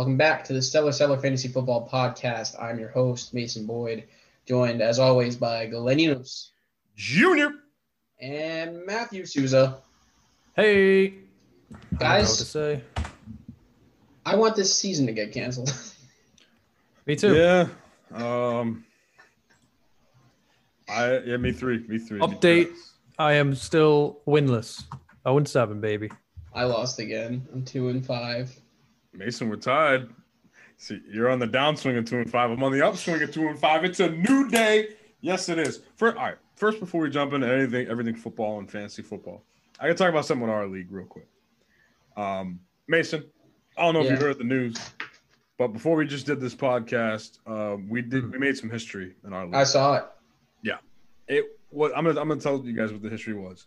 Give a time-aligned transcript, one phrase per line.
[0.00, 0.08] What up?
[0.08, 2.56] Welcome back to the Stellar Stellar Fantasy Football Podcast.
[2.58, 4.04] I'm your host, Mason Boyd,
[4.46, 6.52] joined as always by Galeninos
[6.96, 7.50] Junior.
[8.18, 9.82] and Matthew Souza.
[10.56, 12.82] Hey, I don't know to Guys, say.
[14.24, 15.70] I want this season to get canceled.
[17.06, 17.36] Me too.
[17.36, 17.68] Yeah.
[18.14, 18.86] Um.
[20.88, 22.20] I yeah me three me three.
[22.20, 22.68] me Update.
[22.68, 22.76] three.
[23.18, 24.82] I am still winless.
[25.24, 26.10] 0 and 7, baby.
[26.54, 27.46] I lost again.
[27.52, 28.50] I'm two and five.
[29.12, 30.08] Mason, we're tied.
[30.76, 32.50] See, you're on the downswing of two and five.
[32.50, 33.84] I'm on the upswing of two and five.
[33.84, 34.94] It's a new day.
[35.20, 35.80] Yes, it is.
[35.96, 36.36] For all right.
[36.56, 39.42] First, before we jump into anything, everything football and fantasy football,
[39.78, 41.26] I can talk about something in our league real quick.
[42.16, 43.24] Um, Mason,
[43.76, 44.76] I don't know if you heard the news,
[45.58, 49.32] but before we just did this podcast, uh, we did we made some history in
[49.32, 49.54] our league.
[49.54, 50.04] I saw it.
[50.62, 50.78] Yeah,
[51.28, 53.66] it what I'm gonna I'm gonna tell you guys what the history was.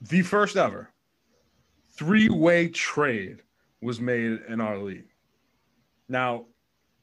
[0.00, 0.90] The first ever
[1.92, 3.42] three-way trade
[3.84, 5.04] was made in our league.
[6.08, 6.46] Now,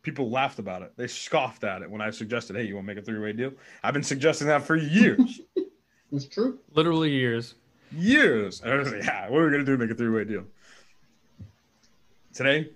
[0.02, 0.94] people laughed about it.
[0.98, 3.54] They scoffed at it when I suggested, "Hey, you want to make a three-way deal?"
[3.84, 5.42] I've been suggesting that for years,
[6.12, 6.60] It's true.
[6.74, 7.54] Literally years.
[7.96, 8.62] years.
[8.62, 9.78] And I was like, "Yeah, what are we gonna do?
[9.78, 10.46] to Make a three-way deal?"
[12.34, 12.70] Today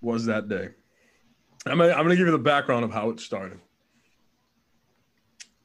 [0.00, 0.70] was that day.
[1.66, 3.60] I'm gonna, I'm gonna give you the background of how it started.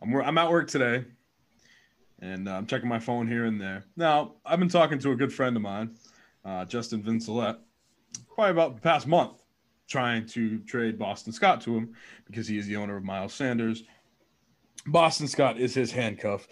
[0.02, 1.06] I'm I'm at work today,
[2.20, 3.86] and uh, I'm checking my phone here and there.
[3.96, 5.96] Now I've been talking to a good friend of mine,
[6.46, 7.58] uh, Justin Vincelette,
[8.38, 9.42] probably about the past month,
[9.88, 11.96] trying to trade Boston Scott to him
[12.28, 13.84] because he is the owner of Miles Sanders.
[14.86, 16.48] Boston Scott is his handcuff,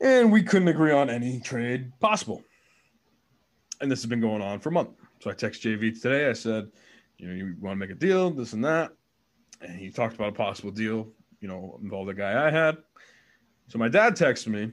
[0.00, 2.42] and we couldn't agree on any trade possible.
[3.82, 4.88] And this has been going on for a month.
[5.20, 6.30] So I text JV today.
[6.30, 6.68] I said,
[7.18, 8.92] you know, you want to make a deal, this and that.
[9.60, 11.08] And he talked about a possible deal,
[11.40, 12.78] you know, involved the guy I had.
[13.68, 14.72] So my dad texted me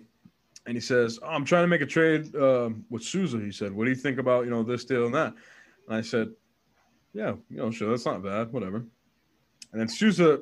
[0.65, 3.39] and he says, oh, I'm trying to make a trade uh, with Souza.
[3.39, 5.33] He said, What do you think about, you know, this deal and that?
[5.89, 6.29] And I said,
[7.13, 8.85] Yeah, you know, sure, that's not bad, whatever.
[9.71, 10.39] And then Souza,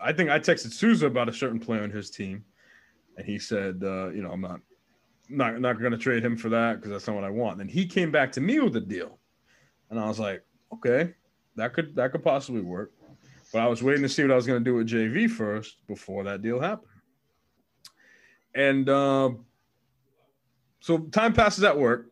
[0.00, 2.44] I think I texted Souza about a certain player on his team.
[3.16, 4.60] And he said, uh, you know, I'm not
[5.28, 7.60] not not going to trade him for that because that's not what I want.
[7.60, 9.18] And he came back to me with a deal,
[9.90, 11.14] and I was like, okay,
[11.56, 12.92] that could that could possibly work.
[13.52, 15.76] But I was waiting to see what I was going to do with JV first
[15.86, 16.90] before that deal happened.
[18.54, 19.44] And um,
[20.80, 22.10] so time passes at work.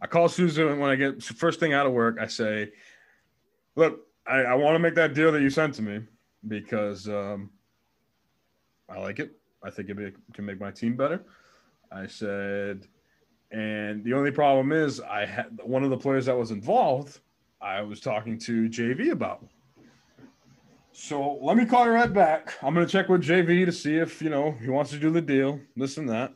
[0.00, 2.18] I call Souza when I get first thing out of work.
[2.20, 2.72] I say,
[3.76, 6.00] "Look, I, I want to make that deal that you sent to me
[6.46, 7.50] because um,
[8.88, 9.32] I like it.
[9.62, 11.24] I think it can make my team better."
[11.90, 12.86] I said,
[13.52, 17.20] and the only problem is I had one of the players that was involved.
[17.60, 19.46] I was talking to JV about.
[20.92, 22.54] So let me call you right back.
[22.62, 25.20] I'm gonna check with JV to see if you know he wants to do the
[25.20, 26.32] deal, this and that.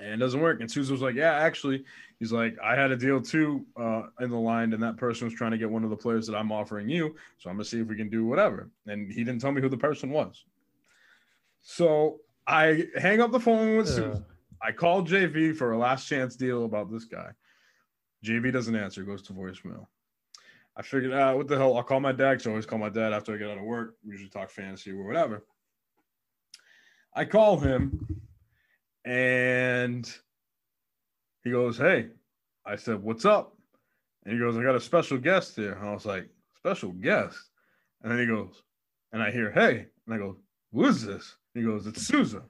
[0.00, 0.60] And it doesn't work.
[0.60, 1.84] And Souza was like, "Yeah, actually,
[2.18, 5.34] he's like, I had a deal too uh, in the line, and that person was
[5.34, 7.16] trying to get one of the players that I'm offering you.
[7.38, 9.68] So I'm gonna see if we can do whatever." And he didn't tell me who
[9.68, 10.44] the person was.
[11.60, 14.24] So I hang up the phone with Souza.
[14.62, 17.30] I call JV for a last chance deal about this guy.
[18.24, 19.86] JV doesn't answer, goes to voicemail.
[20.76, 21.76] I figured, ah, what the hell?
[21.76, 22.40] I'll call my dad.
[22.40, 23.96] So I always call my dad after I get out of work.
[24.04, 25.44] We usually talk fantasy or whatever.
[27.14, 28.06] I call him
[29.08, 30.14] and
[31.42, 32.08] he goes, Hey,
[32.66, 33.56] I said, What's up?
[34.24, 35.72] And he goes, I got a special guest here.
[35.72, 37.38] And I was like, Special guest?
[38.02, 38.62] And then he goes,
[39.12, 40.36] and I hear, Hey, and I go,
[40.72, 41.36] Who is this?
[41.54, 42.42] He goes, It's Souza.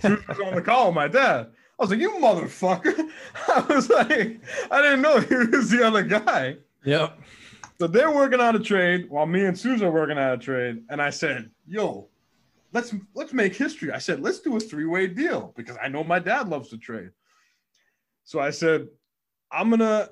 [0.00, 1.52] Souza's on the call with my dad.
[1.78, 3.08] I was like, You motherfucker.
[3.48, 4.40] I was like,
[4.72, 6.56] I didn't know he was the other guy.
[6.84, 7.20] Yep.
[7.78, 10.82] So they're working on a trade while me and Souza are working on a trade.
[10.88, 12.08] And I said, yo,
[12.76, 13.90] let's let's make history.
[13.90, 17.08] I said, let's do a three-way deal because I know my dad loves to trade.
[18.24, 18.88] So I said,
[19.50, 20.10] I'm gonna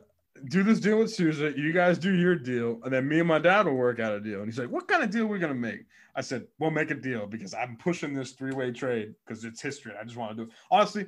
[0.49, 1.53] do this deal with Souza.
[1.55, 4.21] You guys do your deal, and then me and my dad will work out a
[4.21, 4.39] deal.
[4.39, 5.85] And he's like, What kind of deal are we gonna make?
[6.17, 9.93] I said, We'll make a deal because I'm pushing this three-way trade because it's history.
[10.01, 10.57] I just want to do it.
[10.71, 11.07] Honestly,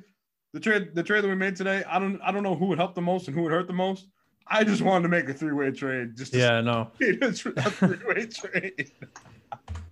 [0.53, 2.77] the trade the trade that we made today, I don't I don't know who would
[2.77, 4.09] help the most and who would hurt the most.
[4.45, 6.91] I just wanted to make a three-way trade just to Yeah, no.
[7.01, 8.91] a three-way trade.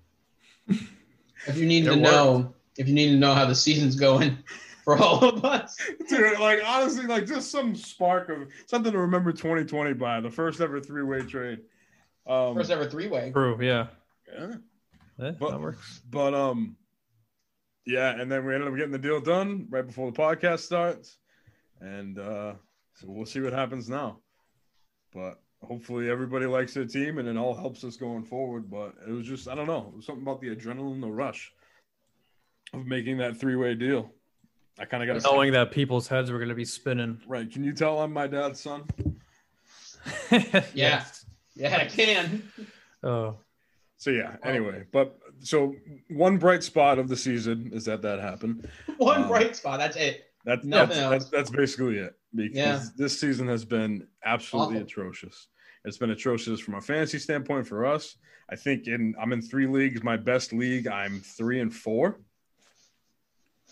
[1.48, 4.38] If you need It to know, if you need to know how the season's going
[4.84, 5.78] for all of us,
[6.10, 10.62] Dude, like honestly, like just some spark of something to remember 2020 by the first
[10.62, 11.60] ever three-way trade.
[12.28, 13.32] Um, first ever three way.
[13.32, 13.58] True.
[13.62, 13.88] Yeah.
[14.34, 14.56] yeah.
[15.20, 16.02] Eh, But- that works.
[16.10, 16.76] But um,
[17.86, 21.18] yeah, and then we ended up getting the deal done right before the podcast starts,
[21.82, 22.54] and uh,
[22.96, 24.20] so we'll see what happens now.
[25.14, 28.70] But hopefully everybody likes their team, and it all helps us going forward.
[28.70, 31.52] But it was just I don't know, it was something about the adrenaline, the rush
[32.74, 34.12] of making that three-way deal.
[34.78, 37.22] I kind of got Knowing that people's heads were going to be spinning.
[37.28, 37.50] right.
[37.50, 38.84] Can you tell I'm my dad's son?
[40.74, 41.04] Yeah.
[41.56, 42.44] Yeah, I can.
[43.04, 43.36] Oh,
[43.98, 44.36] So yeah.
[44.44, 45.74] Anyway, but so
[46.10, 48.68] one bright spot of the season is that that happened.
[48.98, 49.80] One Um, bright spot.
[49.80, 50.26] That's it.
[50.46, 51.12] That, Nothing that's, else.
[51.12, 52.84] that's that's basically it because Yeah.
[52.98, 54.86] this season has been absolutely Awful.
[54.86, 55.48] atrocious.
[55.86, 58.16] It's been atrocious from a fantasy standpoint for us.
[58.50, 60.04] I think in I'm in three leagues.
[60.04, 62.20] My best league, I'm three and four.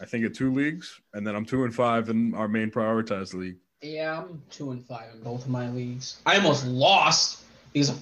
[0.01, 3.33] I think at two leagues, and then I'm two and five in our main prioritized
[3.33, 3.57] league.
[3.81, 6.19] Yeah, I'm two and five in both of my leagues.
[6.25, 7.43] I almost lost
[7.73, 7.99] because of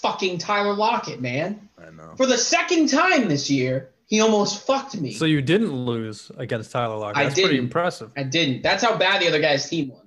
[0.00, 1.68] fucking Tyler Lockett, man.
[1.78, 2.14] I know.
[2.16, 5.12] For the second time this year, he almost fucked me.
[5.12, 7.16] so you didn't lose against Tyler Lockett.
[7.16, 7.64] I That's pretty didn't.
[7.66, 8.10] impressive.
[8.16, 8.62] I didn't.
[8.62, 10.03] That's how bad the other guy's team was.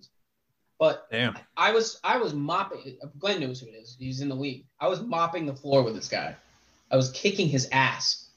[0.80, 1.38] But Damn.
[1.56, 2.98] I was I was mopping.
[3.18, 3.96] Glenn knows who it is.
[4.00, 4.66] He's in the league.
[4.80, 6.36] I was mopping the floor with this guy.
[6.92, 8.30] I was kicking his ass.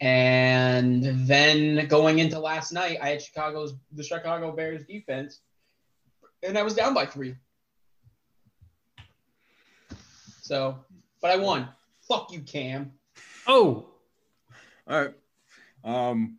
[0.00, 5.40] And then going into last night, I had Chicago's the Chicago Bears defense,
[6.42, 7.36] and I was down by three.
[10.40, 10.78] So,
[11.20, 11.68] but I won.
[12.08, 12.92] Fuck you, Cam.
[13.46, 13.90] Oh,
[14.88, 15.14] All right.
[15.84, 16.38] Um,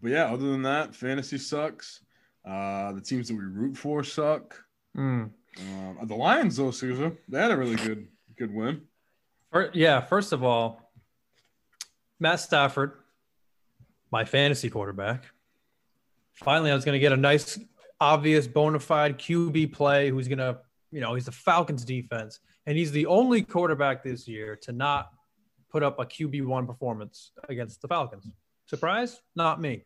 [0.00, 2.00] but yeah, other than that, fantasy sucks.
[2.46, 4.62] Uh, the teams that we root for suck.
[4.96, 5.30] Mm.
[5.58, 8.82] Um, the Lions, though, Caesar, they had a really good good win.
[9.72, 10.00] Yeah.
[10.00, 10.92] First of all,
[12.20, 12.92] Matt Stafford,
[14.10, 15.24] my fantasy quarterback.
[16.34, 17.58] Finally, I was going to get a nice,
[18.00, 20.58] obvious, bona fide QB play who's going to,
[20.90, 22.40] you know, he's the Falcons defense.
[22.66, 25.10] And he's the only quarterback this year to not
[25.70, 28.26] put up a QB1 performance against the Falcons.
[28.66, 29.20] Surprise?
[29.34, 29.84] Not me.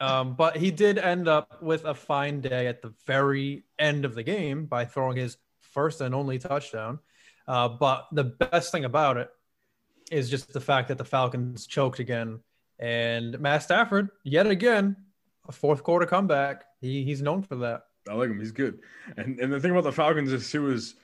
[0.00, 4.14] Um, but he did end up with a fine day at the very end of
[4.14, 6.98] the game by throwing his first and only touchdown.
[7.46, 9.28] Uh, but the best thing about it
[10.10, 12.40] is just the fact that the Falcons choked again.
[12.78, 14.96] And Matt Stafford, yet again,
[15.48, 16.64] a fourth quarter comeback.
[16.80, 17.82] He, he's known for that.
[18.08, 18.40] I like him.
[18.40, 18.80] He's good.
[19.18, 20.94] And and the thing about the Falcons is too is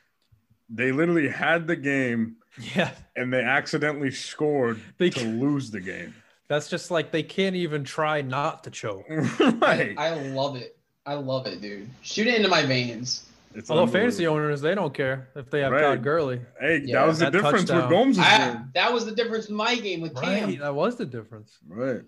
[0.71, 2.37] they literally had the game
[2.75, 2.91] Yeah.
[3.15, 6.15] and they accidentally scored They- to lose the game.
[6.49, 9.05] That's just like they can't even try not to choke.
[9.11, 9.95] right.
[9.99, 10.77] I love it.
[11.05, 11.89] I love it, dude.
[12.03, 13.29] Shoot it into my veins.
[13.55, 14.03] It's Although unbelievable.
[14.11, 15.81] fantasy owners, they don't care if they have Right.
[15.81, 16.41] Todd Gurley.
[16.61, 17.83] Hey, Yeah, that was the that difference touchdown.
[17.83, 18.71] with Gomes' I, game.
[18.75, 20.51] that was the difference in my game with Cam.
[20.51, 20.59] Right.
[20.61, 21.57] That was the difference.
[21.67, 22.03] Right.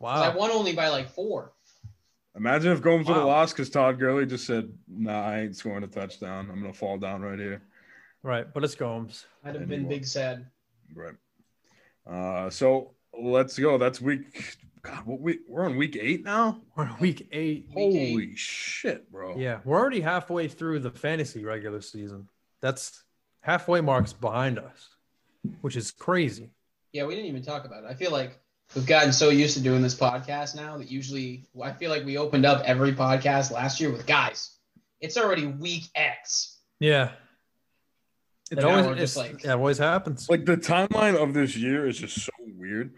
[0.00, 0.22] Wow.
[0.22, 1.52] I won only by like four.
[2.36, 3.30] Imagine if Gomes would have Wow.
[3.30, 6.48] lost because Todd Gurley just said, "Nah, I ain't scoring a touchdown.
[6.50, 7.62] I'm gonna fall down right here."
[8.22, 8.46] Right.
[8.52, 9.26] But it's Gomes.
[9.44, 10.46] I'd have And been big sad.
[10.94, 11.14] Right.
[12.06, 13.78] Uh, so let's go.
[13.78, 14.56] That's week.
[14.82, 15.40] God, what week?
[15.48, 16.60] We're on week eight now.
[16.76, 17.68] We're in week eight.
[17.74, 18.10] Week eight.
[18.10, 19.36] Holy shit, bro.
[19.36, 19.60] Yeah.
[19.64, 22.28] We're already halfway through the fantasy regular season.
[22.60, 23.02] That's
[23.40, 24.88] halfway marks behind us,
[25.62, 26.50] which is crazy.
[26.92, 27.86] Yeah, we didn't even talk about it.
[27.90, 28.38] I feel like
[28.74, 32.18] we've gotten so used to doing this podcast now that usually I feel like we
[32.18, 34.50] opened up every podcast last year with guys.
[35.00, 36.58] It's already week X.
[36.78, 37.12] Yeah.
[38.50, 40.28] It always, just it's- like- it always happens.
[40.28, 42.30] Like the timeline of this year is just so
[42.64, 42.94] weird.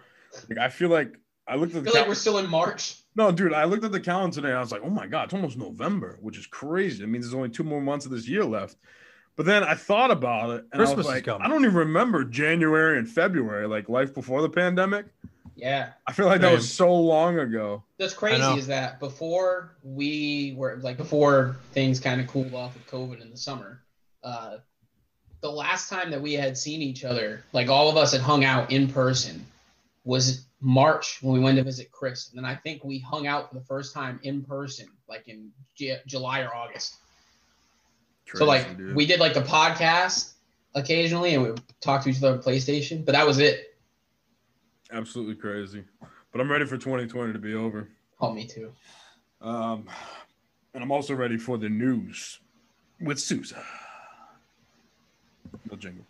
[0.48, 2.96] Like I feel like I looked at the feel like we're still in March.
[3.14, 3.52] no, dude.
[3.52, 4.48] I looked at the calendar today.
[4.48, 7.02] and I was like, oh my god, it's almost November, which is crazy.
[7.02, 8.76] It means there's only two more months of this year left.
[9.36, 11.28] But then I thought about it, and I was like.
[11.28, 15.06] I don't even remember January and February, like life before the pandemic.
[15.56, 15.90] Yeah.
[16.06, 17.82] I feel like that was so long ago.
[17.98, 18.56] That's crazy know.
[18.56, 23.30] is that before we were like before things kind of cooled off with COVID in
[23.30, 23.82] the summer,
[24.22, 24.58] uh,
[25.40, 28.44] the last time that we had seen each other, like all of us had hung
[28.44, 29.46] out in person,
[30.06, 33.48] was March when we went to visit Chris, and then I think we hung out
[33.48, 36.94] for the first time in person, like in J- July or August.
[38.32, 38.94] so like dude.
[38.94, 40.34] we did like the podcast
[40.74, 43.76] occasionally, and we would talk to each other on PlayStation, but that was it.
[44.92, 45.82] absolutely crazy.
[46.32, 47.88] But I'm ready for 2020 to be over.
[48.20, 48.72] Oh, me too.
[49.40, 49.88] Um,
[50.72, 52.38] and I'm also ready for the news
[53.00, 53.62] with Souza.
[55.70, 56.04] No jingle.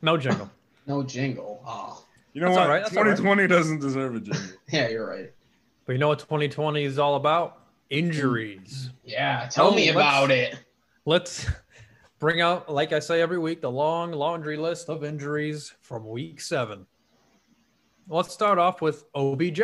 [0.00, 0.50] No jingle.
[0.86, 1.62] No jingle.
[1.66, 2.62] Oh, You know That's what?
[2.62, 3.10] all right, that's all right.
[3.16, 4.42] 2020 doesn't deserve a jingle.
[4.70, 5.30] yeah, you're right.
[5.84, 7.58] But you know what 2020 is all about?
[7.90, 8.90] Injuries.
[9.04, 10.58] Yeah, tell Oh, me about it.
[11.04, 11.46] Let's
[12.18, 16.40] bring out, like I say every week, the long laundry list of injuries from week
[16.40, 16.86] seven.
[18.08, 19.60] Let's start off with OBJ.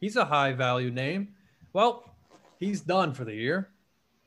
[0.00, 1.28] He's a high value name.
[1.72, 2.14] Well,
[2.58, 3.68] he's done for the year.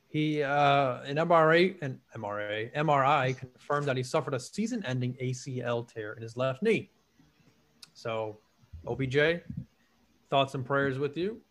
[0.10, 6.14] He uh, an MRA and MRA MRI confirmed that he suffered a season-ending ACL tear
[6.14, 6.90] in his left knee.
[8.00, 8.38] So,
[8.88, 9.42] OBJ,
[10.30, 11.42] thoughts and prayers with you.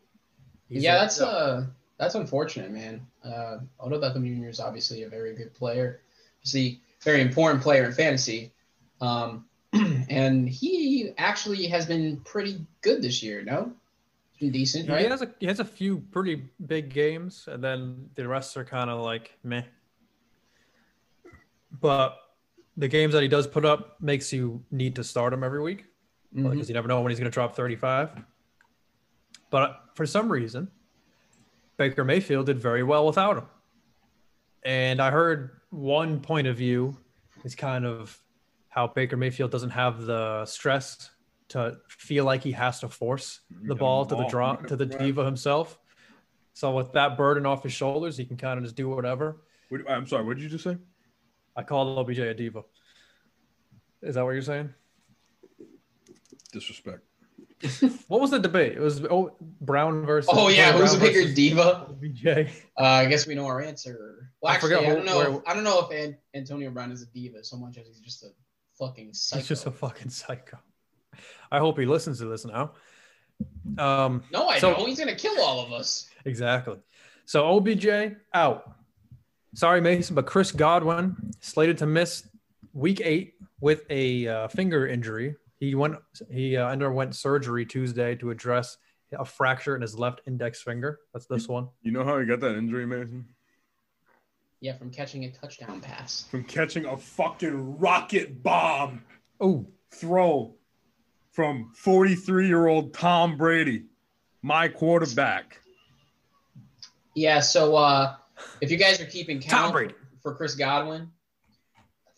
[0.71, 1.67] He's yeah, that's uh
[1.99, 3.07] that's unfortunate, man.
[3.23, 4.49] Uh, Odell Beckham Jr.
[4.49, 6.01] is obviously a very good player,
[6.39, 8.51] obviously very important player in fantasy,
[9.03, 9.45] um,
[10.09, 13.43] and he actually has been pretty good this year.
[13.43, 13.73] No,
[14.33, 18.09] He's been decent, He has a he has a few pretty big games, and then
[18.15, 19.65] the rest are kind of like meh.
[21.79, 22.17] but
[22.79, 25.88] the games that he does put up makes you need to start him every week
[26.35, 26.51] Mhm.
[26.51, 28.11] because you never know when he's going to drop 35.
[29.51, 30.71] But for some reason,
[31.77, 33.47] Baker Mayfield did very well without him.
[34.63, 36.97] And I heard one point of view
[37.45, 38.21] is kind of
[38.69, 41.11] how Baker Mayfield doesn't have the stress
[41.49, 45.25] to feel like he has to force the ball to the drop to the diva
[45.25, 45.79] himself.
[46.53, 49.39] So with that burden off his shoulders, he can kind of just do whatever.
[49.71, 50.25] What- I'm sorry.
[50.25, 50.77] What did you just say?
[51.57, 52.65] I call OBJ a diva.
[54.03, 54.75] Is that what you're saying?
[56.53, 57.01] Disrespect.
[58.09, 58.73] What was the debate?
[58.73, 60.31] It was oh, Brown versus.
[60.33, 61.87] Oh yeah, Brown who's a bigger diva?
[61.91, 62.27] OBJ.
[62.27, 64.31] Uh, I guess we know our answer.
[64.41, 65.19] Well, I actually, forgot I, don't know.
[65.19, 68.01] where- I don't know if An- Antonio Brown is a diva so much as he's
[68.01, 68.29] just a
[68.79, 69.41] fucking psycho.
[69.41, 70.59] He's just a fucking psycho.
[71.51, 72.73] I hope he listens to this now.
[73.77, 76.09] Um, no, I so- know he's gonna kill all of us.
[76.25, 76.79] exactly.
[77.27, 78.73] So OBJ out.
[79.55, 82.29] Sorry, Mason, but Chris Godwin slated to miss
[82.73, 85.35] week eight with a uh, finger injury.
[85.61, 85.97] He went.
[86.31, 88.77] He uh, underwent surgery Tuesday to address
[89.13, 91.01] a fracture in his left index finger.
[91.13, 91.69] That's this one.
[91.83, 93.25] You know how he got that injury, Mason?
[94.61, 96.27] Yeah, from catching a touchdown pass.
[96.31, 99.03] From catching a fucking rocket bomb
[99.41, 100.55] Oh, throw
[101.31, 103.85] from 43 year old Tom Brady,
[104.43, 105.61] my quarterback.
[107.15, 108.17] Yeah, so uh,
[108.61, 109.95] if you guys are keeping Tom count Brady.
[110.23, 111.11] for Chris Godwin,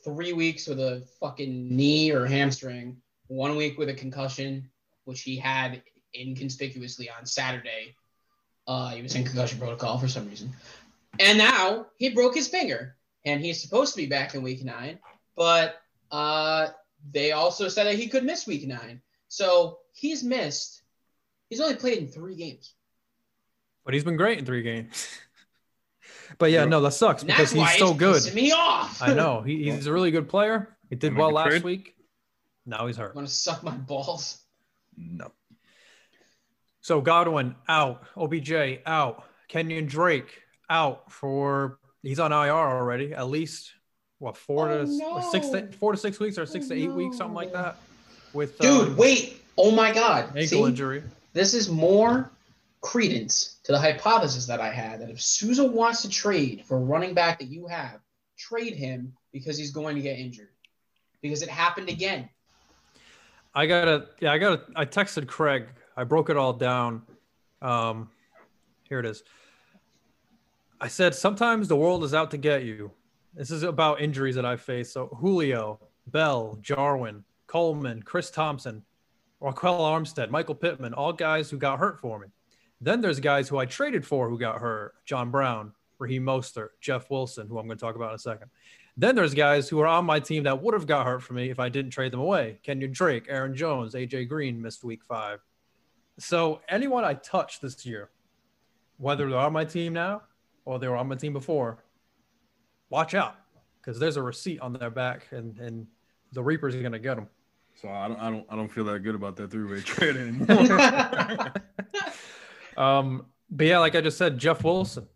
[0.03, 2.97] three weeks with a fucking knee or hamstring,
[3.31, 4.69] one week with a concussion,
[5.05, 5.83] which he had
[6.15, 7.95] inconspicuously on Saturday.
[8.67, 10.53] Uh, he was in concussion protocol for some reason.
[11.21, 14.99] And now he broke his finger, and he's supposed to be back in week nine,
[15.37, 15.77] but
[16.11, 16.69] uh,
[17.13, 19.01] they also said that he could miss week nine.
[19.29, 20.83] So he's missed.
[21.49, 22.75] He's only played in three games.
[23.85, 25.09] but he's been great in three games.
[26.39, 28.23] but yeah, no, that sucks And because that's why he's so it's good.
[28.23, 29.01] pissing me off.
[29.01, 30.77] I know he, he's a really good player.
[30.89, 31.63] He did well last trade?
[31.65, 31.95] week.
[32.71, 33.15] Now he's hurt.
[33.17, 34.39] want to suck my balls.
[34.97, 35.33] No.
[36.81, 38.53] So Godwin out, OBJ
[38.87, 43.13] out, Kenyon Drake out for he's on IR already.
[43.13, 43.73] At least
[44.19, 45.21] what four Oh, to no.
[45.33, 47.77] six to, four to six weeks or six Oh, to eight weeks, something like that.
[48.33, 49.43] With Dude, um, wait.
[49.59, 50.27] Oh my god.
[50.29, 51.03] ankle See, injury.
[51.33, 52.31] this is more
[52.83, 56.81] credence to the hypothesis that I had that if Souza wants to trade for a
[56.81, 57.99] running back that you have,
[58.39, 60.49] trade him because he's going to get injured.
[61.21, 62.31] Because it happened again.
[63.55, 64.63] I gotta, yeah, I gotta.
[64.77, 65.67] I texted Craig.
[65.97, 67.03] I broke it all down.
[67.61, 68.11] Um,
[68.89, 69.23] here it is.
[70.81, 72.91] I said sometimes the world is out to get you.
[73.35, 74.93] This is about injuries that I faced.
[74.93, 78.83] So Julio, Bell, Jarwin, Coleman, Chris Thompson,
[79.43, 82.29] Ryquell Armstead, Michael Pittman, all guys who got hurt for me.
[82.81, 87.11] Then there's guys who I traded for who got hurt: John Brown, Raheem Mostert, Jeff
[87.11, 88.51] Wilson, who I'm going to talk about in a second.
[88.97, 91.51] Then there's guys who are on my team that would have got hurt for me
[91.51, 92.59] if I didn't trade them away.
[92.63, 95.41] Kenyon Drake, Aaron Jones, AJ Green missed week five.
[96.19, 98.11] So anyone I touch this year,
[98.99, 100.23] whether they're on my team now
[100.65, 101.83] or they were on my team before,
[102.91, 103.37] watch out
[103.81, 105.87] because there's a receipt on their back and, and
[106.33, 107.29] the Reapers are going to get them.
[107.81, 111.53] So I don't, I don't, I don't feel that good about that three-way trade anymore.
[112.77, 115.07] Um, but yeah, like I just said, Jeff Wilson,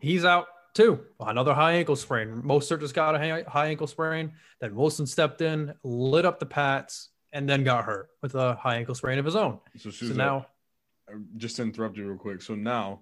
[0.00, 1.00] he's out too.
[1.20, 2.42] Another high ankle sprain.
[2.44, 4.32] Mostert just got a high, high ankle sprain.
[4.60, 8.76] Then Wilson stepped in, lit up the Pats, and then got hurt with a high
[8.76, 9.58] ankle sprain of his own.
[9.78, 10.46] so, So now,
[11.36, 12.42] just to interrupt you real quick.
[12.42, 13.00] So now,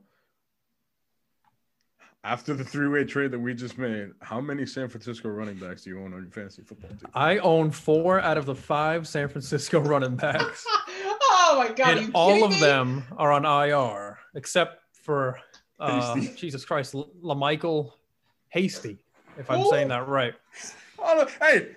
[2.24, 5.90] after the three-way trade that we just made, how many San Francisco running backs do
[5.90, 7.08] you own on your fantasy football team?
[7.14, 11.80] I own four out of the five San Francisco running backs, oh my god.
[11.80, 12.60] are and you all of me?
[12.60, 15.38] them are on IR except for
[15.78, 17.92] uh, Jesus Christ, L- LaMichael
[18.48, 18.98] Hasty,
[19.36, 19.70] if I'm Who?
[19.70, 20.34] saying that right.
[20.98, 21.26] Oh.
[21.40, 21.76] Hey,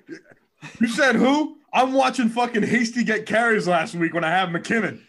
[0.80, 1.58] you said who?
[1.74, 5.02] I'm watching fucking Hasty get carries last week when I have McKinnon.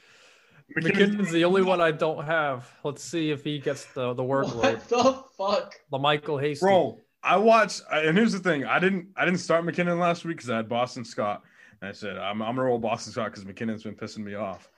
[0.76, 2.70] McKinnon's the only one I don't have.
[2.84, 4.54] Let's see if he gets the, the workload.
[4.54, 5.74] What the fuck?
[5.92, 6.64] LaMichael Hasty.
[6.64, 10.36] Bro, I watched, and here's the thing: I didn't, I didn't start McKinnon last week
[10.38, 11.42] because I had Boston Scott,
[11.80, 14.70] and I said I'm, I'm gonna roll Boston Scott because McKinnon's been pissing me off.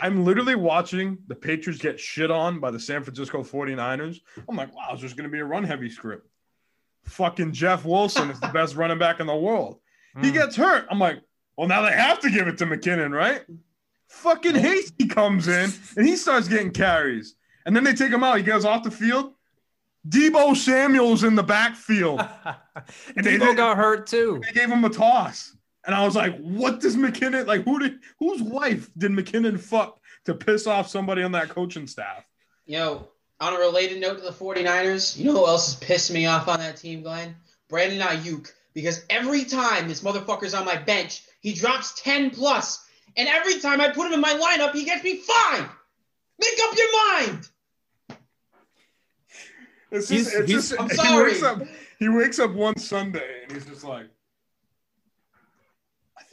[0.00, 4.20] I'm literally watching the Patriots get shit on by the San Francisco 49ers.
[4.48, 6.26] I'm like, wow, it's just gonna be a run heavy script.
[7.04, 9.80] Fucking Jeff Wilson is the best running back in the world.
[10.20, 10.34] He Mm.
[10.34, 10.86] gets hurt.
[10.90, 11.20] I'm like,
[11.56, 13.42] well, now they have to give it to McKinnon, right?
[14.08, 17.34] Fucking Hasty comes in and he starts getting carries.
[17.66, 18.38] And then they take him out.
[18.38, 19.34] He goes off the field.
[20.08, 22.20] Deebo Samuel's in the backfield.
[23.16, 24.40] and they- Deebo got hurt too.
[24.46, 25.54] They gave him a toss.
[25.88, 27.64] And I was like, what does McKinnon like?
[27.64, 32.26] Who did whose wife did McKinnon fuck to piss off somebody on that coaching staff?
[32.66, 33.08] Yo,
[33.40, 36.46] on a related note to the 49ers, you know who else is pissing me off
[36.46, 37.34] on that team, Glenn?
[37.70, 42.84] Brandon Aiyuk because every time this motherfucker's on my bench, he drops 10 plus,
[43.16, 45.70] and every time I put him in my lineup, he gets me five.
[46.38, 47.48] Make up your mind.
[49.90, 51.62] It's He's- just, it's he's- just, I'm he wakes up.
[51.98, 54.08] He wakes up one Sunday and he's just like, "I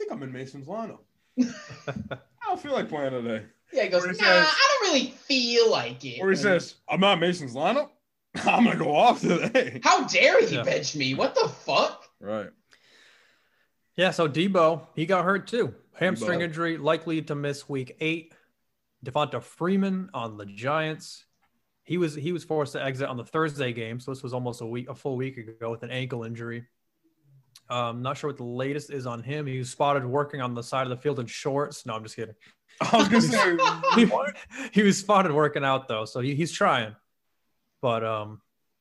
[0.08, 0.98] think I'm in Mason's lineup.
[1.38, 5.10] I don't feel like playing today." Yeah, he goes, Or nah, says- I don't really
[5.10, 6.20] feel like it.
[6.20, 7.90] Or he says, "I'm not Mason's lineup.
[8.44, 10.62] I'm gonna go off today." How dare he Yeah.
[10.62, 11.14] bench me?
[11.14, 12.04] What the fuck?
[12.20, 12.48] Right.
[13.96, 15.74] Yeah, so Deebo, he got hurt too.
[15.94, 16.44] Hamstring Deebo.
[16.44, 18.34] injury, likely to miss week eight.
[19.04, 21.24] Devonta Freeman on the Giants.
[21.84, 24.60] He was he was forced to exit on the Thursday game, so this was almost
[24.60, 26.66] a week, a full week ago with an ankle injury.
[27.68, 29.46] Um, not sure what the latest is on him.
[29.46, 31.84] He was spotted working on the side of the field in shorts.
[31.86, 32.34] No, I'm just kidding.
[32.80, 33.56] I was gonna say,
[33.94, 34.10] he,
[34.72, 36.94] he was spotted working out though, so he, he's trying.
[37.82, 38.40] But um,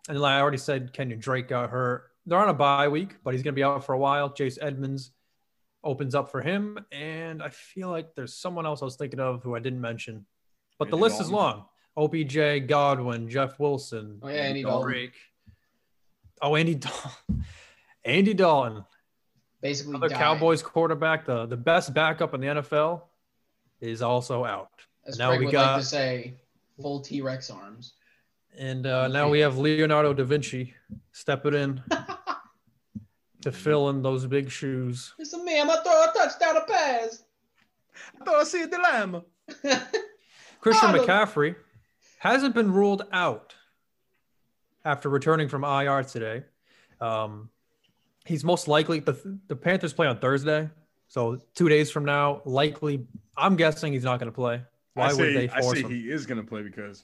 [0.09, 2.11] and like I already said, Kenyon Drake got hurt.
[2.25, 4.29] They're on a bye week, but he's gonna be out for a while.
[4.29, 5.11] Chase Edmonds
[5.83, 9.43] opens up for him, and I feel like there's someone else I was thinking of
[9.43, 10.25] who I didn't mention,
[10.77, 11.59] but the Andy list is Dalton.
[11.59, 11.65] long.
[11.97, 14.89] OBJ, Godwin, Jeff Wilson, Oh, yeah, Andy Dalton.
[14.91, 15.13] Drake.
[16.41, 17.11] Oh, Andy Dalton.
[18.05, 18.85] Andy Dalton,
[19.61, 20.09] Basically, the.
[20.09, 23.01] Cowboys quarterback, the, the best backup in the NFL,
[23.81, 24.69] is also out.
[25.07, 26.35] As now Craig we would got- like to say,
[26.79, 27.93] full T Rex arms.
[28.57, 30.73] And uh, now we have Leonardo da Vinci
[31.11, 31.83] stepping in
[33.41, 35.13] to fill in those big shoes.
[35.19, 37.23] Listen, me, I'm gonna throw a touchdown a pass.
[38.21, 39.23] I thought I see a dilemma.
[40.61, 41.55] Christian McCaffrey
[42.19, 43.55] hasn't been ruled out
[44.85, 46.43] after returning from IR today.
[47.01, 47.49] Um,
[48.25, 50.69] he's most likely the the Panthers play on Thursday,
[51.07, 53.05] so two days from now, likely.
[53.37, 54.61] I'm guessing he's not going to play.
[54.93, 55.91] Why I say, would they I force say him?
[55.91, 57.03] he is gonna play because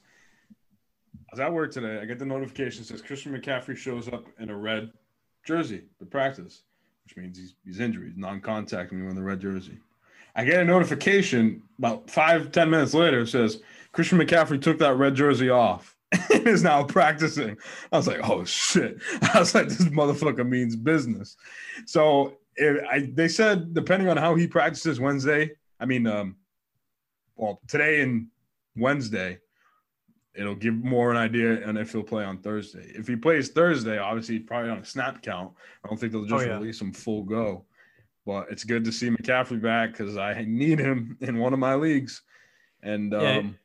[1.33, 1.99] as I was at work today.
[2.01, 4.91] I get the notification says Christian McCaffrey shows up in a red
[5.45, 6.63] jersey to practice,
[7.03, 9.77] which means he's he's injured, he's non-contact when wearing the red jersey.
[10.35, 14.95] I get a notification about five, ten minutes later, it says Christian McCaffrey took that
[14.95, 15.97] red jersey off
[16.31, 17.57] is now practicing.
[17.91, 19.01] I was like, oh shit.
[19.33, 21.37] I was like, this motherfucker means business.
[21.85, 26.35] So if I, they said depending on how he practices Wednesday, I mean, um,
[27.35, 28.27] well, today and
[28.75, 29.39] Wednesday,
[30.35, 32.91] it'll give more an idea on if he'll play on Thursday.
[32.95, 35.53] If he plays Thursday, obviously probably on a snap count.
[35.83, 36.57] I don't think they'll just Oh, yeah.
[36.57, 37.65] release him full go.
[38.25, 41.75] But it's good to see McCaffrey back because I need him in one of my
[41.75, 42.21] leagues.
[42.83, 43.37] And Yeah.
[43.37, 43.57] um,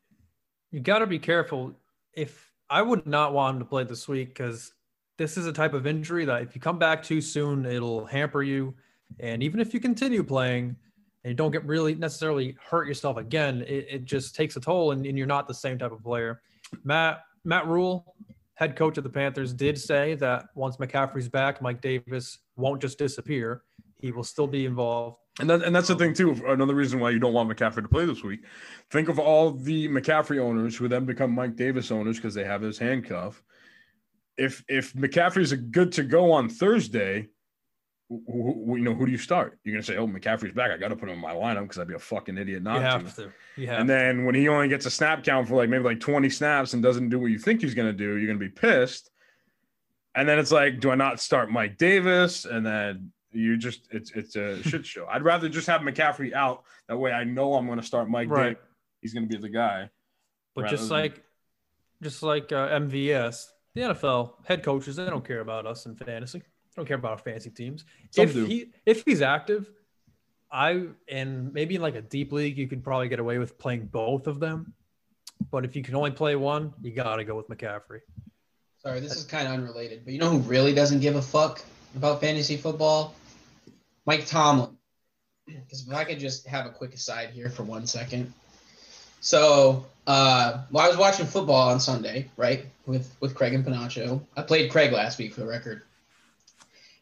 [0.71, 1.75] you got to be careful.
[2.17, 4.73] If I would not want him to play this week because
[5.19, 8.43] this is a type of injury that if you come back too soon, it'll hamper
[8.43, 8.75] you.
[9.21, 10.77] And even if you continue playing
[11.25, 14.93] and you don't get really necessarily hurt yourself again, it, it just takes a toll
[14.93, 16.43] and, and you're not the same type of player.
[16.83, 18.17] Matt Matt Rhule,
[18.55, 22.99] head coach of the Panthers, did say that once McCaffrey's back, Mike Davis won't just
[22.99, 23.63] disappear.
[24.01, 25.19] He will still be involved.
[25.39, 26.33] And that, and that's the um, thing too.
[26.47, 28.45] Another reason why you don't want McCaffrey to play this week.
[28.91, 32.63] Think of all the McCaffrey owners who then become Mike Davis owners because they have
[32.63, 33.43] his handcuff.
[34.39, 37.29] If if McCaffrey's a good to go on Thursday,
[38.09, 39.59] who, who, you know who do you start?
[39.65, 40.71] You're gonna say, "Oh, McCaffrey's back.
[40.71, 42.77] I got to put him in my lineup because I'd be a fucking idiot not
[42.77, 43.33] you to." have to.
[43.57, 46.01] You have And then when he only gets a snap count for like maybe like
[46.01, 48.45] 20 snaps and doesn't do what you think he's going to do, you're going to
[48.45, 49.11] be pissed.
[50.15, 52.47] And then it's like, do I not start Mike Davis?
[52.47, 55.07] And then you just, it's it's a shit show.
[55.07, 56.65] I'd rather just have McCaffrey out.
[56.89, 58.49] That way I know I'm going to start Mike Right.
[58.51, 58.63] Davis.
[59.03, 59.91] He's going to be the guy.
[60.55, 61.23] But rather just than- like,
[62.03, 66.39] just like uh, MVS, the NFL head coaches, they don't care about us in fantasy.
[66.41, 66.45] They
[66.77, 67.85] don't care about our fantasy teams.
[68.11, 68.45] Some if do.
[68.45, 69.71] he if he's active,
[70.51, 73.87] I and maybe in like a deep league, you could probably get away with playing
[73.87, 74.75] both of them.
[75.51, 78.01] But if you can only play one, you got to go with McCaffrey.
[78.79, 81.63] Sorry, this is kind of unrelated, but you know who really doesn't give a fuck
[81.97, 83.15] about fantasy football?
[84.07, 84.77] Mike Tomlin.
[85.47, 88.33] Because if I could just have a quick aside here for one second.
[89.21, 94.21] So, uh, well, I was watching football on Sunday, right, with with Craig and Panacho.
[94.37, 95.83] I played Craig last week for the record.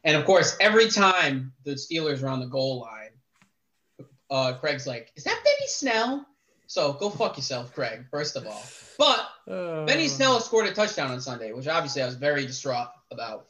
[0.04, 5.12] And of course, every time the Steelers are on the goal line, uh, Craig's like,
[5.16, 6.26] "Is that Benny Snell?"
[6.66, 8.06] So go fuck yourself, Craig.
[8.10, 8.62] First of all,
[8.98, 12.88] but Uh, Benny Snell scored a touchdown on Sunday, which obviously I was very distraught
[13.10, 13.48] about.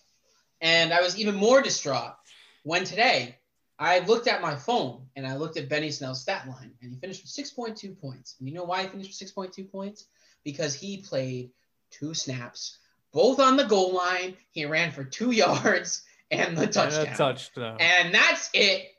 [0.60, 2.16] And I was even more distraught
[2.64, 3.38] when today
[3.78, 6.98] I looked at my phone and I looked at Benny Snell's stat line, and he
[6.98, 8.36] finished with 6.2 points.
[8.38, 10.06] And you know why he finished with 6.2 points?
[10.44, 11.50] Because he played
[11.90, 12.78] two snaps,
[13.12, 14.36] both on the goal line.
[14.52, 17.16] He ran for two yards and the and touchdown.
[17.16, 17.76] touchdown.
[17.80, 18.90] And that's it.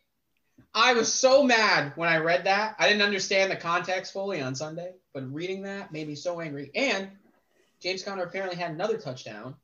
[0.74, 2.76] I was so mad when I read that.
[2.80, 6.72] I didn't understand the context fully on Sunday, but reading that made me so angry.
[6.76, 7.10] And
[7.82, 9.56] James Conner apparently had another touchdown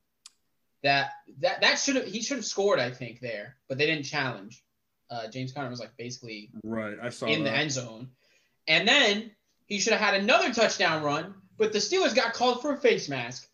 [0.82, 4.04] that that that should have he should have scored, I think, there, but they didn't
[4.04, 4.62] challenge.
[5.12, 6.96] Uh, James Conner was like basically Right.
[7.02, 7.50] I saw in that.
[7.50, 8.08] the end zone,
[8.66, 9.30] and then
[9.66, 13.08] he should have had another touchdown run, but the Steelers got called for a face
[13.10, 13.48] mask.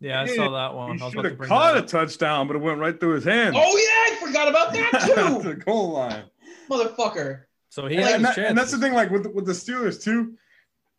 [0.00, 0.96] Yeah, I Yeah, saw that one.
[0.98, 2.98] He I was should about to have bring caught a touchdown, but it went right
[3.00, 3.56] through his hands.
[3.58, 6.24] Oh yeah, I forgot about that to too, the goal line.
[6.68, 7.44] motherfucker.
[7.70, 9.52] So he And, had and his that- and that's the thing, like with with the
[9.52, 10.34] Steelers too.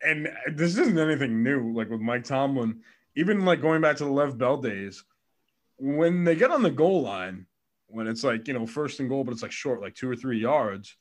[0.02, 1.72] And this isn't anything new.
[1.72, 2.80] Like with Mike Tomlin,
[3.16, 5.04] even like going back to the Lev Bell days,
[5.78, 7.46] when they get on the goal line,
[7.90, 10.16] when it's like you know first and goal, but it's like short, like two or
[10.16, 10.96] three yards,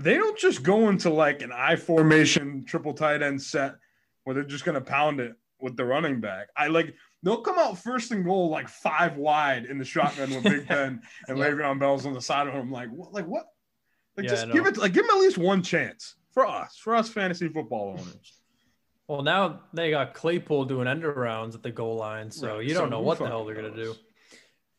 [0.00, 3.76] they don't just go into like an I formation triple tight end set
[4.24, 6.48] where they're just gonna pound it with the running back.
[6.56, 10.44] I like they'll come out first and goal like five wide in the shotgun with
[10.44, 11.44] Big Ben and Yeah.
[11.44, 12.70] Le'Veon Bell's on the side of him.
[12.70, 13.12] Like what?
[13.12, 13.46] Like what?
[14.16, 14.76] Like Yeah, just give it.
[14.76, 18.40] Like give him at least one chance for us, for us fantasy football owners.
[19.08, 22.74] Well, now they got Claypool doing end arounds at the goal line, so Right, you
[22.74, 23.94] don't so know what the hell they're gonna do.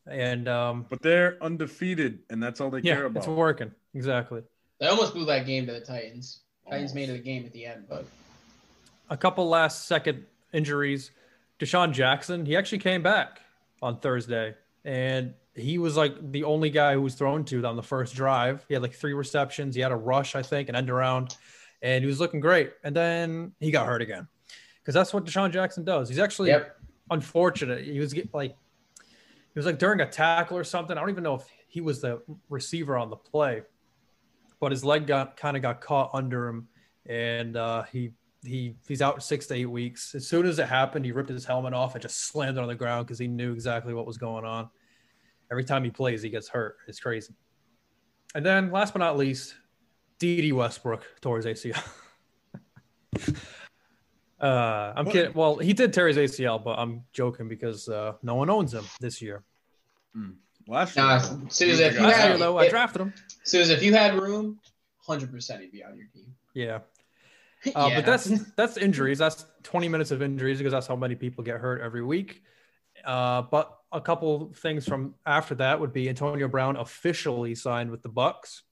[0.06, 0.16] Knows?
[0.18, 3.18] And um, But they're undefeated, and that's all they yeah, care about.
[3.20, 4.42] it's working exactly.
[4.78, 6.40] They almost blew that game to the Titans.
[6.64, 6.94] Titans Almost.
[6.94, 8.04] made it a game at the end, but
[9.10, 11.10] A couple last second injuries.
[11.58, 13.40] DeSean Jackson, he actually came back
[13.80, 17.82] on Thursday, and he was like the only guy who was thrown to on the
[17.82, 18.64] first drive.
[18.68, 19.74] He had like three receptions.
[19.74, 21.36] He had a rush, I think, an end around,
[21.80, 22.72] and he was looking great.
[22.84, 24.28] And then he got hurt again,
[24.82, 26.08] because that's what DeSean Jackson does.
[26.10, 26.76] He's actually yep.
[27.10, 27.84] unfortunate.
[27.84, 28.54] He was get- like,
[29.56, 30.98] he was like during a tackle or something.
[30.98, 33.62] I don't even know if he was the receiver on the play,
[34.60, 36.68] but his leg got kind of got caught under him,
[37.06, 38.12] and uh, he
[38.44, 40.14] he he's out six to eight weeks.
[40.14, 42.68] As soon as it happened, he ripped his helmet off and just slammed it on
[42.68, 44.68] the ground because he knew exactly what was going on.
[45.50, 46.76] Every time he plays, he gets hurt.
[46.86, 47.32] It's crazy.
[48.34, 49.54] And then, last but not least,
[50.18, 51.82] Dede Westbrook tore his ACL.
[54.40, 55.12] Uh, I'm What?
[55.12, 55.32] kidding.
[55.34, 58.84] Well, he did tear his ACL, but I'm joking because uh, no one owns him
[59.00, 59.42] this year.
[60.68, 62.00] Last year, Nah, though, Souza, he was the if you.
[62.02, 63.14] Last had- year, though, I drafted him.
[63.44, 64.58] Souza, if you had room,
[65.06, 66.34] hundred percent he'd be on your team.
[66.54, 66.78] Yeah.
[67.74, 67.96] Uh, Yeah.
[67.96, 69.18] But that's that's injuries.
[69.18, 72.42] That's 20 minutes of injuries because that's how many people get hurt every week.
[73.04, 78.02] Uh, but a couple things from after that would be Antonio Brown officially signed with
[78.02, 78.62] the Bucks,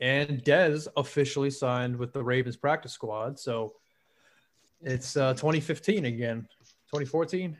[0.00, 3.38] and Dez officially signed with the Ravens practice squad.
[3.38, 3.74] So
[4.82, 6.46] it's uh, 2015 again.
[6.88, 7.56] 2014.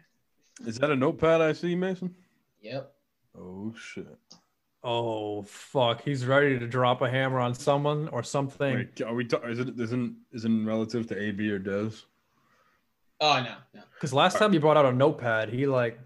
[0.66, 2.14] Is that a notepad I see, Mason?
[2.60, 2.92] Yep.
[3.38, 4.06] Oh shit!
[4.84, 6.02] Oh fuck!
[6.02, 8.74] He's ready to drop a hammer on someone or something.
[8.74, 9.24] Wait, are we?
[9.24, 12.02] ta- is it isn't isn't relative to AB or Dez?
[13.20, 13.80] Oh no, no.
[13.94, 15.98] Because last time he brought out a notepad, he like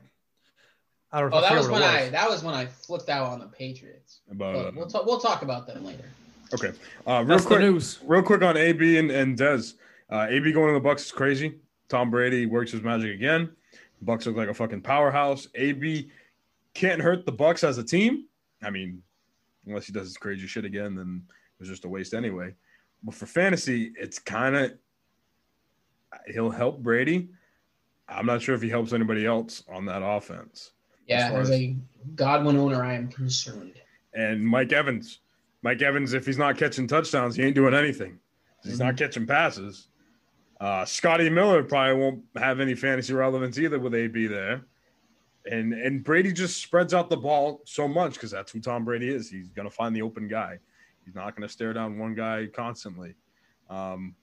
[1.11, 1.38] I don't know.
[1.38, 4.20] Oh, that was when it I that was when I flipped out on the Patriots.
[4.31, 6.05] About But uh, we'll talk we'll talk about them later.
[6.55, 6.72] okay.
[7.07, 7.98] Uh, real That's quick, the news.
[8.05, 9.74] real quick on AB and and Dez.
[10.11, 11.57] Uh, AB going to the Bucks is crazy.
[11.88, 13.51] Tom Brady works his magic again.
[14.03, 15.49] Bucks look like a fucking powerhouse.
[15.55, 16.11] AB
[16.75, 18.27] can't hurt the Bucks as a team.
[18.62, 19.03] I mean,
[19.66, 22.55] unless he does his crazy shit again, then it was just a waste anyway.
[23.03, 24.73] But for fantasy, it's kind of
[26.33, 27.29] he'll help Brady.
[28.09, 30.73] I'm not sure if he helps anybody else on that offense.
[31.07, 31.77] Yeah, as as- a
[32.14, 33.75] Godwin owner, I am concerned.
[34.14, 35.21] And Mike Evans,
[35.62, 38.19] Mike Evans, if he's not catching touchdowns, he ain't doing anything.
[38.62, 39.88] He's not catching passes.
[40.61, 44.62] Uh, Scotty Miller probably won't have any fantasy relevance either with AB there.
[45.51, 49.09] And and Brady just spreads out the ball so much because that's who Tom Brady
[49.09, 49.31] is.
[49.31, 50.59] He's gonna find the open guy.
[51.05, 53.14] He's not gonna stare down one guy constantly.
[53.71, 54.16] Um,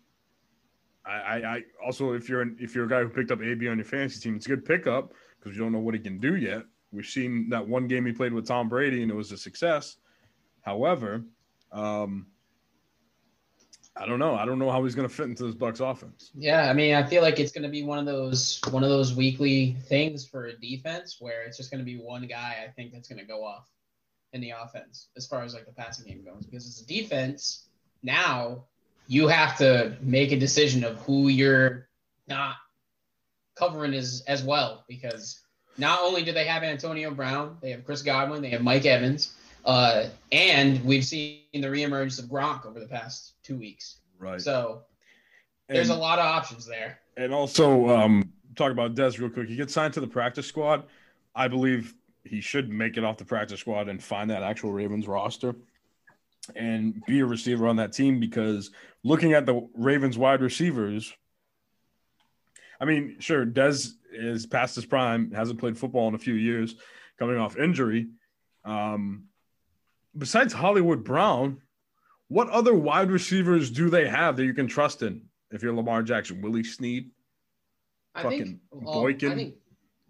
[1.05, 3.67] I, I, I also if you're an, if you're a guy who picked up AB
[3.69, 6.19] on your fantasy team, it's a good pickup because you don't know what he can
[6.19, 6.63] do yet.
[6.91, 9.97] We've seen that one game he played with Tom Brady and it was a success.
[10.61, 11.23] However,
[11.71, 12.27] um,
[13.95, 14.33] I don't know.
[14.33, 16.31] I don't know how he's going to fit into this Bucks offense.
[16.33, 18.89] Yeah, I mean, I feel like it's going to be one of those one of
[18.89, 22.57] those weekly things for a defense where it's just going to be one guy.
[22.67, 23.69] I think that's going to go off
[24.33, 26.45] in the offense as far as like the passing game goes.
[26.45, 27.67] Because as a defense,
[28.01, 28.63] now
[29.07, 31.87] you have to make a decision of who you're
[32.27, 32.55] not
[33.55, 34.85] covering as as well.
[34.87, 35.39] Because
[35.77, 39.35] not only do they have Antonio Brown, they have Chris Godwin, they have Mike Evans,
[39.65, 43.97] uh, and we've seen the reemergence of Gronk over the past two weeks.
[44.19, 44.41] Right.
[44.41, 44.81] So
[45.67, 46.99] there's and, a lot of options there.
[47.17, 49.47] and also, um, talk about Dez real quick.
[49.47, 50.83] He gets signed to the practice squad.
[51.35, 55.07] I believe he should make it off the practice squad and find that actual Ravens
[55.07, 55.55] roster
[56.55, 58.71] and be a receiver on that team because
[59.03, 61.13] looking at the Ravens wide receivers,
[62.79, 66.75] I mean, sure, Dez is past his prime, hasn't played football in a few years,
[67.17, 68.07] coming off injury.
[68.65, 69.25] Um,
[70.17, 71.61] besides Hollywood Brown,
[72.27, 75.21] what other wide receivers do they have that you can trust in?
[75.51, 77.09] If you're Lamar Jackson, Willie Snead,
[78.15, 78.59] I Fucking think.
[78.83, 79.31] Boykin.
[79.31, 79.55] I think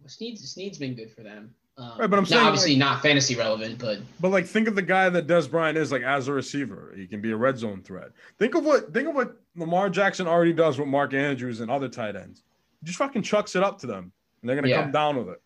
[0.08, 1.54] Snead's Snead's been good for them.
[1.78, 4.82] Um, Right, but I'm saying, obviously not fantasy relevant, but But like, think of the
[4.82, 6.94] guy that Dez Bryant is like as a receiver.
[6.96, 8.12] He can be a red zone threat.
[8.40, 11.90] Think of what think of what Lamar Jackson already does with Mark Andrews and other
[11.90, 12.44] tight ends.
[12.80, 14.12] He just fucking chucks it up to them,
[14.42, 14.84] and they're gonna Yeah.
[14.84, 15.42] come down with it.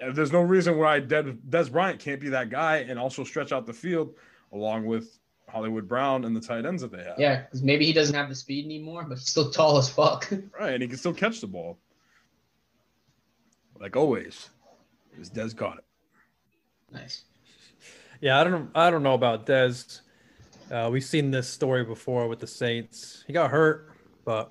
[0.00, 3.52] And there's no reason why Dez, Dez Bryant can't be that guy and also stretch
[3.52, 4.14] out the field
[4.52, 7.18] along with Hollywood Brown and the tight ends that they have.
[7.18, 10.30] yeah, because maybe he doesn't have the speed anymore, but he's still tall as fuck.
[10.60, 11.78] Right, and he can still catch the ball.
[13.80, 14.50] Like always,
[15.18, 15.84] is Dez caught it.
[16.92, 17.24] nice.
[18.20, 20.00] Yeah, I don't I don't know about Dez.
[20.70, 23.24] Uh, we've seen this story before with the Saints.
[23.26, 23.92] He got hurt,
[24.24, 24.50] but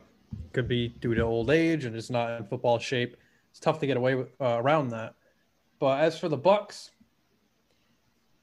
[0.54, 3.18] could be due to old age and just not in football shape.
[3.52, 5.16] It's tough to get away with, uh, around that.
[5.80, 6.92] But as for the Bucks,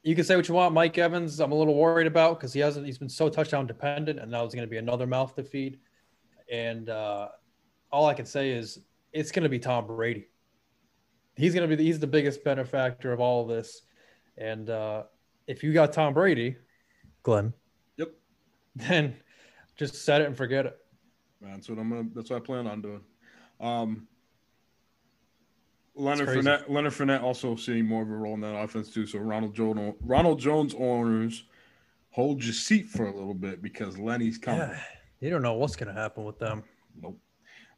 [0.03, 0.73] you can say what you want.
[0.73, 2.85] Mike Evans, I'm a little worried about because he hasn't.
[2.85, 5.79] He's been so touchdown dependent, and now it's going to be another mouth to feed.
[6.51, 7.29] And uh,
[7.91, 8.79] all I can say is
[9.13, 10.27] it's going to be Tom Brady.
[11.35, 13.81] He's going to be the, he's the biggest benefactor of all of this.
[14.37, 15.03] And uh,
[15.47, 16.55] if you got Tom Brady,
[17.23, 17.53] Glenn,
[17.97, 18.11] Yep.
[18.75, 19.15] then
[19.75, 20.77] just set it and forget it.
[21.41, 22.07] That's what I'm gonna.
[22.13, 23.01] That's what I plan on doing.
[23.59, 24.07] Um,
[25.95, 26.29] Leonard.
[26.29, 26.69] Fournette.
[26.69, 29.07] Leonard Fournette also seeing more of a role in that offense too.
[29.07, 31.43] So Ronald Jones, Ronald Jones owners,
[32.11, 34.61] hold your seat for a little bit because Lenny's coming.
[34.61, 34.79] Yeah,
[35.19, 36.63] you don't know what's going to happen with them.
[37.01, 37.19] Nope.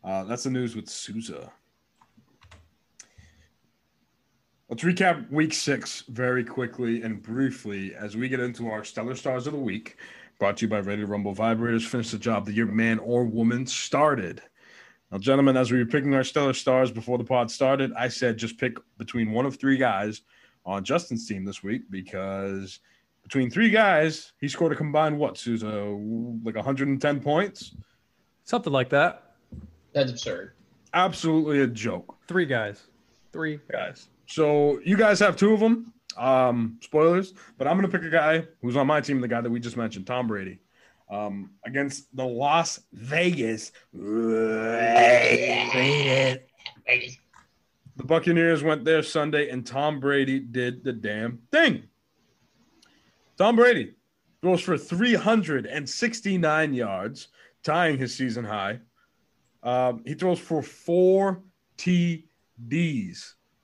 [0.03, 1.51] Uh, that's the news with Souza.
[4.69, 9.47] Let's recap week six very quickly and briefly as we get into our stellar stars
[9.47, 9.95] of the week.
[10.39, 11.87] Brought to you by Ready to Rumble Vibrators.
[11.87, 14.41] Finish the job that your man or woman started.
[15.11, 18.37] Now, gentlemen, as we were picking our stellar stars before the pod started, I said
[18.37, 20.21] just pick between one of three guys
[20.65, 22.79] on Justin's team this week because
[23.23, 25.67] between three guys, he scored a combined what, Souza?
[26.43, 27.75] Like 110 points?
[28.43, 29.35] Something like that.
[29.93, 30.53] That's absurd.
[30.93, 32.17] Absolutely a joke.
[32.27, 32.83] Three guys.
[33.31, 34.07] Three guys.
[34.25, 35.93] So you guys have two of them.
[36.17, 39.49] Um, spoilers, but I'm gonna pick a guy who's on my team, the guy that
[39.49, 40.57] we just mentioned, Tom Brady,
[41.09, 43.71] um, against the Las Vegas.
[43.93, 44.27] Raiders.
[47.95, 51.83] The Buccaneers went there Sunday, and Tom Brady did the damn thing.
[53.37, 53.95] Tom Brady
[54.41, 57.29] throws for 369 yards,
[57.63, 58.79] tying his season high.
[59.63, 61.41] Um, he throws for four
[61.77, 62.23] TDs.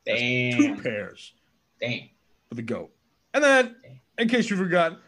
[0.06, 1.34] Two pairs
[1.80, 2.10] Damn.
[2.50, 2.92] for the GOAT.
[3.34, 3.76] And then,
[4.18, 5.00] in case you forgot,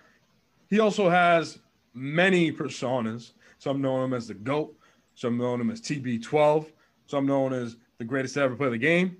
[0.70, 1.60] he also has
[1.96, 3.32] many personas.
[3.58, 4.78] Some know him as the GOAT,
[5.16, 6.68] some know him as TB12,
[7.08, 9.18] some know him as the greatest to ever play the game.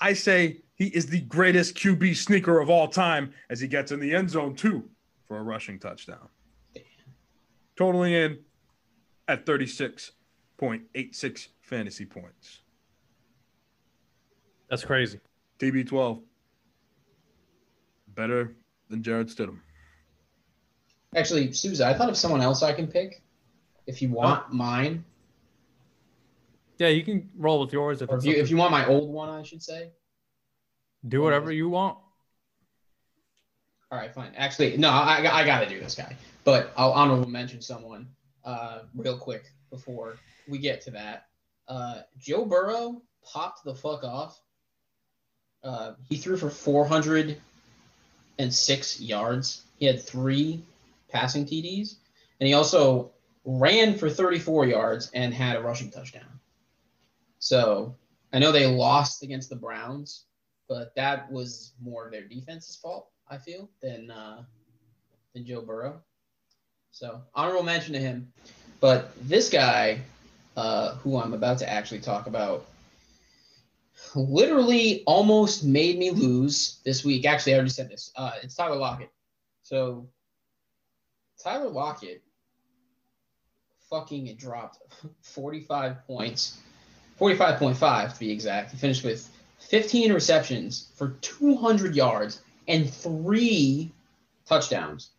[0.00, 4.00] I say he is the greatest QB sneaker of all time as he gets in
[4.00, 4.90] the end zone, too,
[5.26, 6.28] for a rushing touchdown.
[7.76, 8.38] Totaling in
[9.28, 12.60] at 36.86 fantasy points.
[14.68, 15.20] That's crazy.
[15.60, 16.20] TB12.
[18.14, 18.56] Better
[18.88, 19.60] than Jarrett Stidham.
[21.18, 23.20] Actually, Souza, I thought of someone else I can pick.
[23.88, 25.04] If you want mine,
[26.78, 29.28] Yeah, you can roll with yours if, if you, if you want my old one,
[29.28, 29.90] I should say.
[31.08, 31.98] do whatever you want.
[33.90, 34.30] All right, fine.
[34.36, 38.06] Actually, no, I, I got to do this guy, but I'll honorable mention someone
[38.44, 41.26] uh, real quick before we get to that.
[41.66, 44.40] Uh, Joe Burrow popped the fuck off.
[45.64, 49.62] Uh, he threw for 406 yards.
[49.78, 50.62] He had three
[51.10, 51.96] passing TDs,
[52.40, 53.12] and he also
[53.44, 56.40] ran for 34 yards and had a rushing touchdown.
[57.38, 57.96] So
[58.32, 60.24] I know they lost against the Browns,
[60.68, 64.42] but that was more of their defense's fault, I feel, than uh,
[65.34, 66.02] than Joe Burrow.
[66.90, 68.32] So honorable mention to him.
[68.80, 70.00] But this guy,
[70.56, 72.66] uh, who I'm about to actually talk about,
[74.14, 77.26] literally almost made me lose this week.
[77.26, 78.12] Actually, I already said this.
[78.16, 79.10] Uh, it's Tyler Lockett.
[79.62, 80.08] So
[81.42, 82.22] Tyler Lockett
[83.90, 84.78] fucking dropped
[85.22, 86.58] 45 points,
[87.20, 88.72] 45.5 to be exact.
[88.72, 89.28] He finished with
[89.60, 93.90] 15 receptions for 200 yards and three
[94.46, 95.10] touchdowns.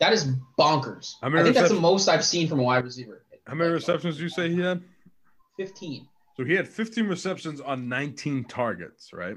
[0.00, 1.14] That is bonkers.
[1.22, 3.22] I think that's the most I've seen from a wide receiver.
[3.46, 4.82] How many receptions do you say he had?
[5.56, 6.08] 15.
[6.36, 9.36] So he had 15 receptions on 19 targets, right?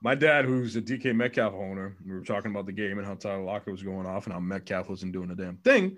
[0.00, 3.14] My dad, who's a DK Metcalf owner, we were talking about the game and how
[3.14, 5.96] Tyler Lockett was going off and how Metcalf wasn't doing a damn thing.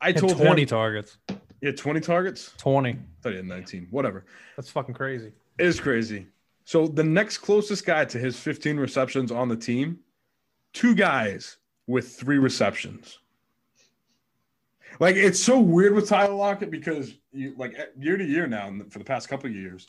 [0.00, 1.18] I told 20 him targets.
[1.60, 2.52] Yeah, 20 targets.
[2.56, 2.90] 20.
[2.90, 3.88] I thought he had 19.
[3.90, 4.24] Whatever.
[4.56, 5.32] That's fucking crazy.
[5.58, 6.26] It is crazy.
[6.64, 10.00] So the next closest guy to his 15 receptions on the team,
[10.72, 13.18] two guys with three receptions.
[14.98, 18.98] Like it's so weird with Tyler Lockett because you like year to year now for
[18.98, 19.88] the past couple of years,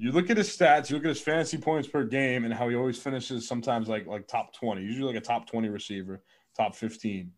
[0.00, 2.70] You look at his stats, you look at his fantasy points per game, and how
[2.70, 6.22] he always finishes sometimes like like top twenty, usually like a top twenty receiver,
[6.56, 7.32] top fifteen.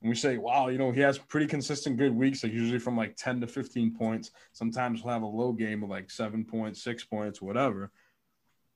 [0.00, 2.96] And we say, wow, you know, he has pretty consistent good weeks, like usually from
[2.96, 4.30] like ten to fifteen points.
[4.52, 7.92] Sometimes he'll have a low game of like seven points, six points, whatever.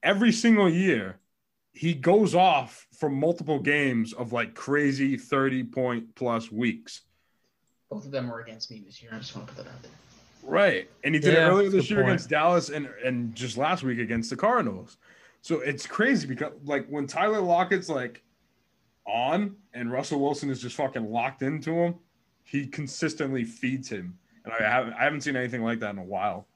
[0.03, 1.19] Every single year,
[1.73, 7.01] he goes off for multiple games of like crazy 30 point plus weeks.
[7.89, 9.13] Both of them were against me this year.
[9.15, 9.93] I just want to put that out there.
[10.45, 10.91] Right.
[11.03, 12.11] And he did Yeah, it earlier this year point.
[12.11, 14.99] against Dallas and, and just last week against the Cardinals.
[15.41, 18.23] So it's crazy because like when Tyler Lockett's like
[19.07, 21.95] on and Russell Wilson is just fucking locked into him,
[22.45, 24.19] he consistently feeds him.
[24.45, 26.47] And I haven't I haven't seen anything like that in a while.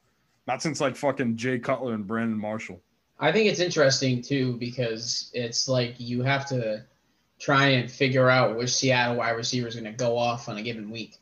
[0.47, 2.81] Not since like fucking Jay Cutler and Brandon Marshall.
[3.21, 6.85] I think it's interesting too because it's like you have to
[7.39, 10.63] try and figure out which Seattle wide receiver is going to go off on a
[10.63, 11.19] given week.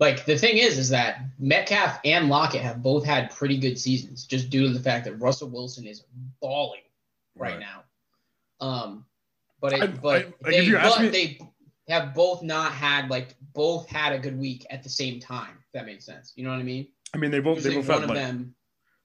[0.00, 4.24] Like the thing is, is that Metcalf and Lockett have both had pretty good seasons,
[4.24, 6.04] just due to the fact that Russell Wilson is
[6.40, 6.82] balling
[7.34, 7.60] right, Right.
[7.60, 7.82] now.
[8.60, 9.04] Um,
[9.60, 11.38] but it, I- but I- they, if you ask but me- they
[11.92, 15.56] have both not had like both had a good week at the same time.
[15.66, 16.32] If that makes sense.
[16.36, 16.86] You know what I mean?
[17.14, 18.54] I mean they both they Usually both one had of like, them.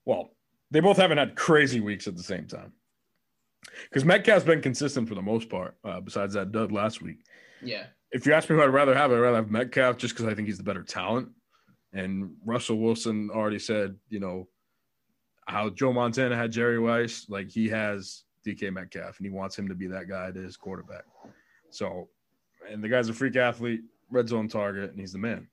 [0.05, 0.35] well,
[0.69, 2.71] they both haven't had crazy weeks at the same time.
[3.89, 7.23] Because Metcalf's been consistent for the most part, uh, besides that dud last week.
[7.61, 7.85] Yeah.
[8.13, 10.35] If you ask me who I'd rather have, I'd rather have Metcalf just because I
[10.35, 11.29] think he's the better talent.
[11.93, 14.47] And Russell Wilson already said, you know,
[15.47, 19.67] how Joe Montana had Jerry Rice, like he has DK Metcalf, and he wants him
[19.67, 21.03] to be that guy to his quarterback.
[21.71, 22.07] So,
[22.69, 25.47] and the guy's a freak athlete, red zone target, and he's the man.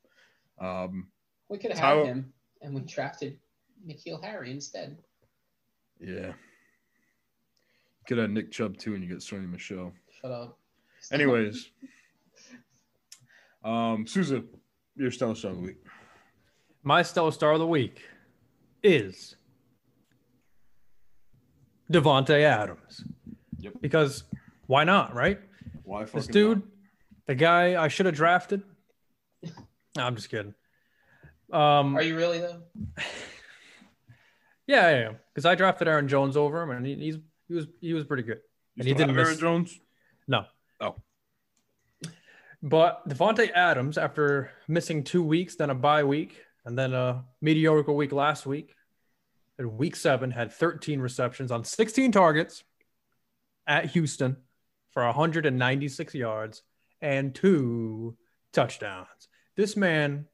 [0.60, 1.08] Um,
[1.48, 3.38] We could have Tyler- had him, and we drafted
[3.86, 4.98] N'Keal Harry instead.
[5.98, 6.28] yeah.
[6.28, 9.92] You could have Nick Chubb too, and you get Sony Michel.
[10.20, 10.58] Shut up.
[11.12, 11.70] Anyways,
[13.64, 14.42] um, Souza,
[14.96, 15.76] your stellar star of the week.
[16.82, 18.02] My stellar star of the week
[18.82, 19.36] is
[21.92, 23.04] Davante Adams.
[23.58, 23.74] Yep.
[23.80, 24.24] Because
[24.66, 25.40] why not, right?
[25.84, 26.68] Why This dude, not?
[27.26, 28.62] the guy I should have drafted.
[29.96, 30.54] No, I'm just kidding.
[31.52, 32.62] Um, Are you really though?
[34.68, 37.18] yeah, I am because I drafted Aaron Jones over him, and he, he's
[37.48, 38.38] he was he was pretty good.
[38.76, 39.80] You and he didn't have Aaron Jones.
[40.28, 40.44] No.
[40.80, 40.94] Oh.
[42.62, 47.92] But Davante Adams, after missing two weeks, then a bye week, and then a mediocre
[47.92, 48.74] week last week,
[49.58, 52.64] in week seven, had 13 receptions on 16 targets
[53.66, 54.36] at Houston
[54.90, 56.62] for 196 yards
[57.00, 58.16] and two
[58.52, 59.28] touchdowns.
[59.56, 60.26] This man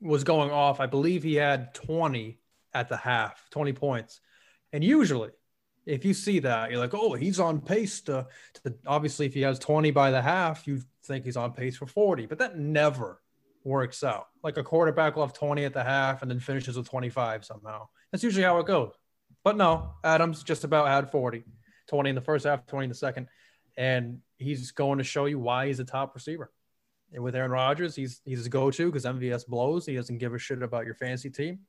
[0.00, 0.80] was going off.
[0.80, 2.38] I believe he had 20
[2.72, 4.20] at the half, 20 points.
[4.72, 5.30] And usually,
[5.86, 8.26] if you see that, you're like, oh, he's on pace to
[8.62, 11.86] to- obviously if he has 20 by the half you think he's on pace for
[11.86, 13.20] 40 but that never
[13.64, 14.28] works out.
[14.42, 17.88] Like a quarterback will have 20 at the half and then finishes with 25 somehow.
[18.12, 18.92] That's usually how it goes.
[19.42, 21.44] But no adams just about had 40
[21.88, 23.28] 20 in the first half 20 in the second
[23.76, 26.50] and he's going to show you why he's a top receiver.
[27.12, 29.86] And with aaron rodgers he's he's his go-to because mvs blows.
[29.86, 31.60] He doesn't give a shit about your fantasy team.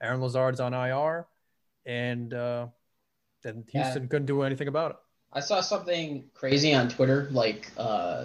[0.00, 1.26] Allen lazard's on ir
[1.86, 2.66] and uh
[3.42, 3.84] then Yeah.
[3.84, 4.96] houston couldn't do anything about it
[5.32, 8.24] I saw something crazy on Twitter, like uh,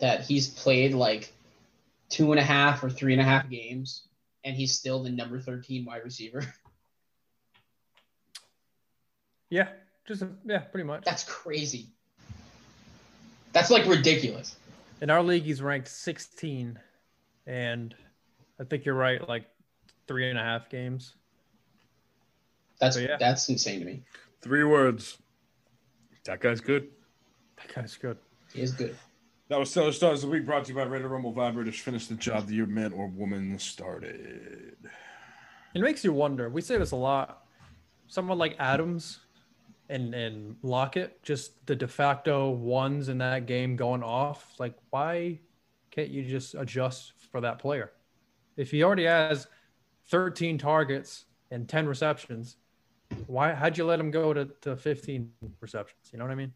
[0.00, 1.32] that he's played like
[2.10, 4.02] two and a half or three and a half games,
[4.44, 6.42] and he's still the number thirteen wide receiver.
[9.52, 9.68] Yeah,
[10.06, 11.04] just yeah, pretty much.
[11.04, 11.88] That's crazy.
[13.52, 14.54] That's like ridiculous.
[15.00, 16.78] In our league, he's ranked 16,
[17.48, 17.94] and
[18.60, 19.46] I think you're right, like
[20.06, 21.14] three and a half games.
[22.80, 23.16] That's So, yeah.
[23.18, 24.02] that's insane to me.
[24.42, 25.18] Three words.
[26.24, 26.88] That guy's good.
[27.56, 28.16] That guy's good.
[28.52, 28.96] He is good.
[29.48, 31.74] That was Stellar Stars of the Week brought to you by Ready to Rumble Vibrators.
[31.74, 34.76] Finish the job that your man or woman started.
[35.74, 36.48] It makes you wonder.
[36.48, 37.44] We say this a lot.
[38.06, 39.18] Someone like Adams
[39.88, 44.54] and and Lockett, just the de facto ones in that game going off.
[44.58, 45.40] Like, why
[45.90, 47.92] can't you just adjust for that player?
[48.56, 49.48] If he already has
[50.08, 52.56] 13 targets and 10 receptions,
[53.26, 55.30] why how'd you let him go to, to 15
[55.60, 56.10] receptions?
[56.12, 56.52] You know what I mean?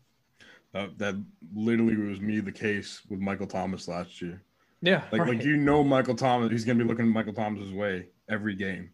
[0.73, 1.15] That, that
[1.55, 4.43] literally was me the case with Michael Thomas last year.
[4.83, 5.03] Yeah.
[5.13, 5.31] Like, right.
[5.37, 8.91] like you know, Michael Thomas, he's going to be looking Michael Thomas's way every game.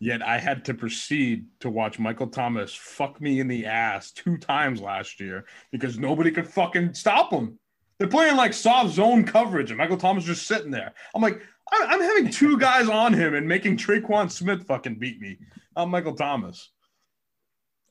[0.00, 4.36] Yet I had to proceed to watch Michael Thomas fuck me in the ass two
[4.36, 7.58] times last year because nobody could fucking stop him.
[7.98, 10.92] They're playing like soft zone coverage, and Michael Thomas just sitting there.
[11.14, 11.40] I'm like,
[11.72, 15.38] I'm having two guys on him and making Tre'Quan Smith fucking beat me.
[15.76, 16.70] I'm Michael Thomas.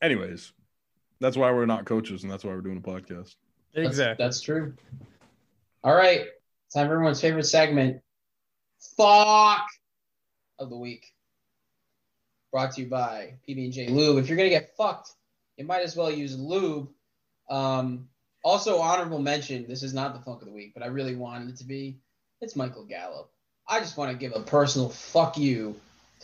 [0.02, 0.52] Anyways,
[1.20, 3.36] that's why we're not coaches, and that's why we're doing a podcast.
[3.74, 4.24] That's- exactly.
[4.24, 4.74] That's, true.
[5.82, 6.26] All right.
[6.72, 8.00] Time for everyone's favorite segment.
[8.96, 9.66] Fuck
[10.58, 11.06] of the week.
[12.52, 14.18] brought to you by PB and J Lube.
[14.18, 15.10] If you're gonna get fucked,
[15.56, 16.88] you might as well use lube.
[17.50, 18.08] Um,
[18.44, 19.66] also, honorable mention.
[19.66, 21.98] This is not the funk of the week, but I really wanted it to be.
[22.40, 23.30] It's Michael Gallup.
[23.66, 25.74] I just want to give a personal fuck you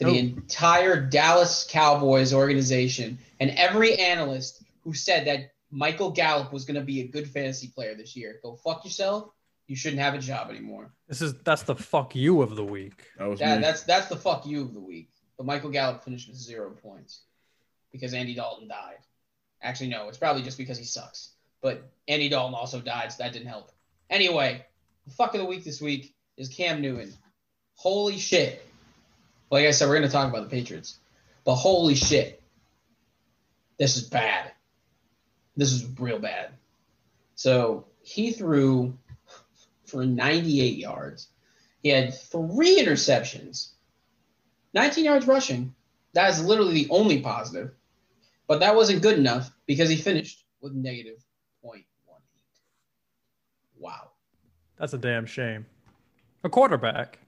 [0.01, 0.14] to the Oh.
[0.16, 6.80] entire Dallas Cowboys organization and every analyst who said that Michael Gallup was going to
[6.84, 8.40] be a good fantasy player this year.
[8.42, 9.30] Go fuck yourself.
[9.66, 10.90] You shouldn't have a job anymore.
[11.07, 13.05] This is that's the fuck you of the week.
[13.18, 15.11] That was That, that's that's the fuck you of the week.
[15.36, 17.20] But Michael Gallup finished with zero points
[17.92, 18.98] because Andy Dalton died.
[19.62, 21.34] Actually, no, it's probably just because he sucks.
[21.62, 23.70] But Andy Dalton also died, so that didn't help.
[24.09, 24.64] Anyway,
[25.07, 27.12] the fuck of the week this week is Cam Newton.
[27.76, 28.66] Holy shit.
[29.51, 30.98] Like I said, we're going to talk about the Patriots.
[31.44, 32.42] But holy shit.
[33.78, 34.53] This is bad.
[35.57, 36.51] This is real bad.
[37.34, 38.96] So he threw
[39.86, 41.28] for 98 yards.
[41.82, 43.70] He had three interceptions,
[44.74, 45.74] 19 yards rushing.
[46.12, 47.72] That is literally the only positive.
[48.46, 51.24] But that wasn't good enough because he finished with negative
[51.64, 51.84] 0.18.
[53.78, 54.11] Wow.
[54.78, 55.66] That's a damn shame.
[56.44, 57.18] A quarterback.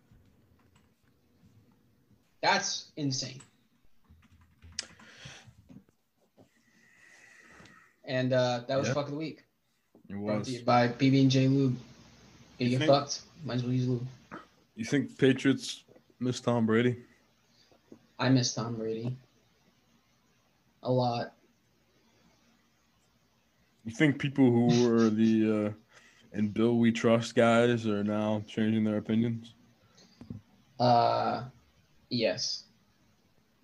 [2.42, 3.40] That's insane.
[8.04, 8.94] And uh, that was Yeah.
[8.94, 9.44] fuck of the week.
[10.08, 10.58] it was.
[10.58, 11.76] by PB and J Lube.
[12.58, 14.06] You You get think- fucked, might as well use lube.
[14.74, 15.84] You think Patriots
[16.20, 16.96] miss Tom Brady?
[18.18, 19.16] I miss Tom Brady
[20.82, 21.32] a lot.
[23.84, 25.72] You think people who were the uh,
[26.32, 29.54] and Bill we trust guys are now changing their opinions?
[30.78, 31.44] Uh,
[32.12, 32.64] yes.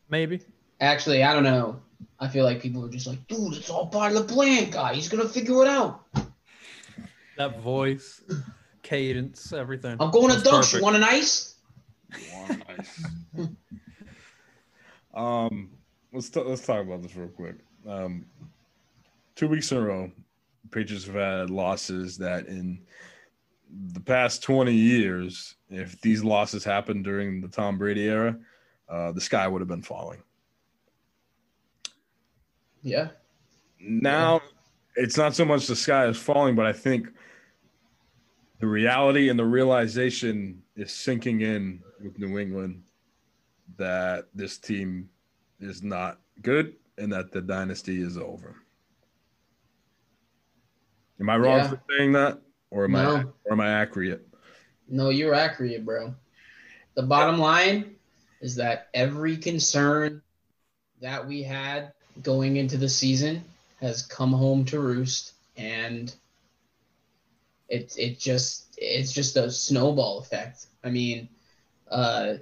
[0.08, 0.40] Maybe.
[0.80, 1.80] Actually, I don't know.
[2.20, 4.94] I feel like people are just like, dude, it's all part of the plan, guy.
[4.94, 6.04] He's gonna figure it out.
[7.36, 8.22] That voice,
[8.82, 9.96] cadence, everything.
[10.00, 10.56] I'm going to That's dunk.
[10.56, 10.80] perfect.
[10.80, 11.54] You want an ice?
[12.68, 13.04] nice.
[15.14, 15.70] um,
[16.12, 17.56] let's t- let's talk about this real quick.
[17.86, 18.26] Um,
[19.36, 20.10] two weeks in a row,
[20.72, 22.80] Patriots have had losses that in
[23.92, 28.36] the past twenty years, if these losses happened during the Tom Brady era,
[28.88, 30.22] uh, the sky would have been falling.
[32.82, 33.08] Yeah.
[33.80, 34.40] Now,
[34.96, 37.08] it's not so much the sky is falling, but I think
[38.60, 42.82] the reality and the realization is sinking in with New England
[43.76, 45.08] that this team
[45.60, 48.56] is not good and that the dynasty is over.
[51.20, 51.68] Am I wrong Yeah.
[51.68, 52.40] for saying that,
[52.70, 54.26] or am I or am I accurate?
[54.88, 56.14] No, you're accurate, bro.
[56.94, 57.96] The bottom line
[58.40, 60.22] is that every concern
[61.00, 61.92] that we had
[62.22, 63.44] going into the season
[63.80, 66.14] has come home to roost, and
[67.68, 70.66] it it just it's just a snowball effect.
[70.82, 71.28] I mean,
[71.90, 72.34] uh,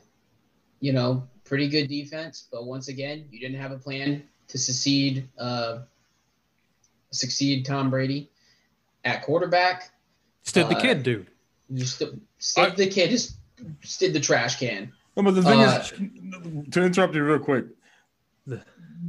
[0.80, 5.28] you know, pretty good defense, but once again, you didn't have a plan to succeed
[5.38, 5.80] uh,
[7.10, 8.30] succeed Tom Brady
[9.04, 9.90] at quarterback.
[10.46, 11.26] Stood the uh, kid, dude.
[11.68, 13.36] You st- stid the kid just
[13.82, 14.92] stid the trash can.
[15.16, 17.66] No, but the thing Uh, is, to interrupt you real quick,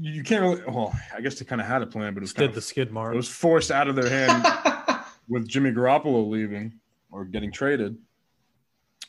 [0.02, 0.62] you can't really.
[0.68, 2.56] Well, I guess they kind of had a plan, but it was kind Stood of,
[2.56, 3.14] the skid mark.
[3.14, 4.46] it was forced out of their hand.
[5.30, 6.74] with Jimmy Garoppolo leaving
[7.12, 7.98] or getting traded.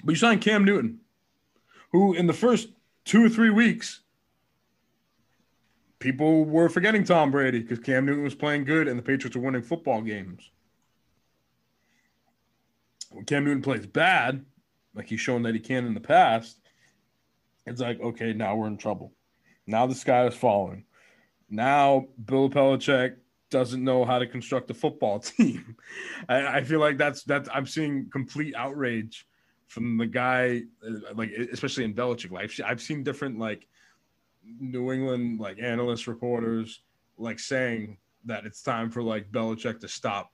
[0.02, 0.98] But you signed Cam Newton,
[1.92, 2.68] who in the first
[3.04, 4.00] two or three weeks,
[5.98, 9.42] people were forgetting Tom Brady because Cam Newton was playing good and the Patriots were
[9.42, 10.50] winning football games.
[13.10, 14.44] When Cam Newton plays bad,
[14.94, 16.60] like he's shown that he can in the past,
[17.66, 19.12] it's like, okay, now we're in trouble.
[19.66, 20.84] Now the sky is falling.
[21.50, 23.16] Now Bill Belichick
[23.50, 25.76] doesn't know how to construct a football team.
[26.28, 29.26] I, I feel like that's that's I'm seeing complete outrage
[29.68, 32.30] from the guy, uh, like especially in Belichick.
[32.30, 33.66] Like I've, I've seen different like
[34.44, 36.80] New England like analyst reporters
[37.18, 40.32] like saying that it's time for like Belichick to stop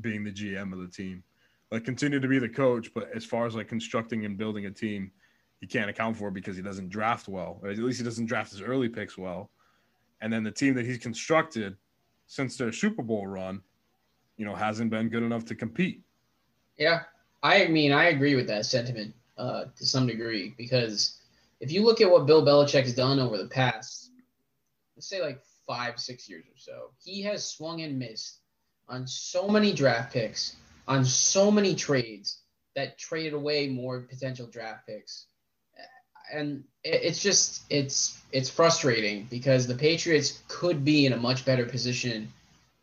[0.00, 1.22] being the GM of the team,
[1.70, 4.70] like continue to be the coach, but as far as like constructing and building a
[4.70, 5.10] team,
[5.60, 8.50] he can't account for because he doesn't draft well, or at least he doesn't draft
[8.50, 9.50] his early picks well.
[10.20, 11.76] And then the team that he's constructed
[12.26, 13.62] since their Super Bowl run,
[14.36, 16.02] you know, hasn't been good enough to compete.
[16.76, 17.02] Yeah,
[17.42, 21.20] I mean, I agree with that sentiment uh, to some degree because
[21.60, 24.10] if you look at what Bill Belichick has done over the past,
[24.96, 28.40] let's say like five, six years or so, he has swung and missed
[28.88, 30.56] on so many draft picks,
[30.88, 32.38] on so many trades
[32.74, 35.26] that traded away more potential draft picks.
[36.32, 41.66] And it's just it's it's frustrating because the Patriots could be in a much better
[41.66, 42.32] position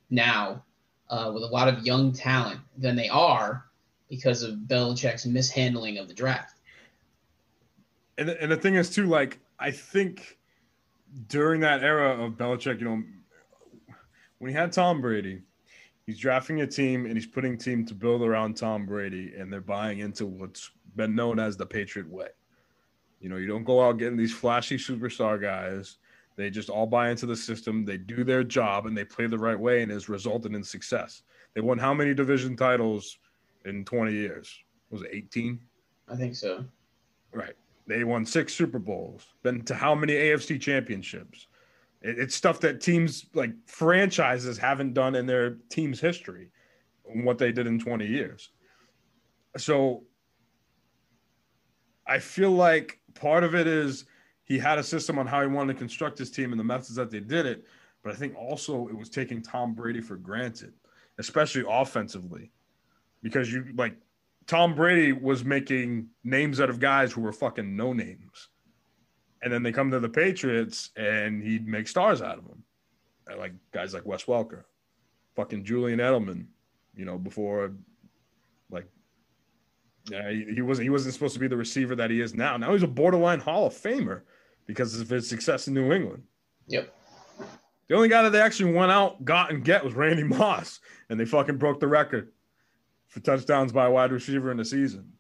[0.10, 0.64] now
[1.10, 3.66] uh, with a lot of young talent than they are
[4.10, 6.58] because of Belichick's mishandling of the draft.
[8.18, 10.38] And, and the thing is too, like I think
[11.30, 13.04] during that era of Belichick, you know,
[14.40, 15.42] when he had Tom Brady,
[16.08, 19.62] he's drafting a team and he's putting team to build around Tom Brady, and they're
[19.62, 22.30] buying into what's been known as the Patriot way.
[23.20, 25.98] You know, you don't go out getting these flashy superstar guys.
[26.36, 27.84] They just all buy into the system.
[27.84, 31.22] They do their job and they play the right way, and has resulted in success.
[31.54, 33.18] They won how many division titles
[33.66, 34.58] in 20 years?
[34.90, 35.60] Was it 18?
[36.08, 36.66] I think so.
[37.34, 37.56] Right.
[37.88, 39.26] They won six Super Bowls.
[39.44, 41.48] Been to how many AFC championships?
[42.02, 46.50] It, it's stuff that teams like franchises haven't done in their team's history.
[47.04, 48.50] What they did in 20 years.
[49.56, 50.04] So
[52.06, 54.06] I feel like part of it is
[54.44, 56.96] he had a system on how he wanted to construct his team and the methods
[56.96, 57.66] that they did it.
[58.04, 60.74] But I think also it was taking Tom Brady for granted,
[61.18, 62.52] especially offensively,
[63.22, 63.98] because you like
[64.46, 68.50] Tom Brady was making names out of guys who were fucking no names.
[69.42, 72.64] And then they come to the Patriots and he'd make stars out of them.
[73.38, 74.64] Like guys like Wes Welker,
[75.36, 76.46] fucking Julian Edelman,
[76.96, 77.74] you know, before
[78.70, 78.88] like
[80.10, 82.56] yeah, he, he wasn't he wasn't supposed to be the receiver that he is now.
[82.58, 84.22] Now he's a borderline Hall of Famer
[84.66, 86.24] because of his success in New England.
[86.68, 86.94] Yep.
[87.88, 91.20] The only guy that they actually went out, got, and get was Randy Moss, and
[91.20, 92.32] they fucking broke the record
[93.08, 95.14] for touchdowns by a wide receiver in the season.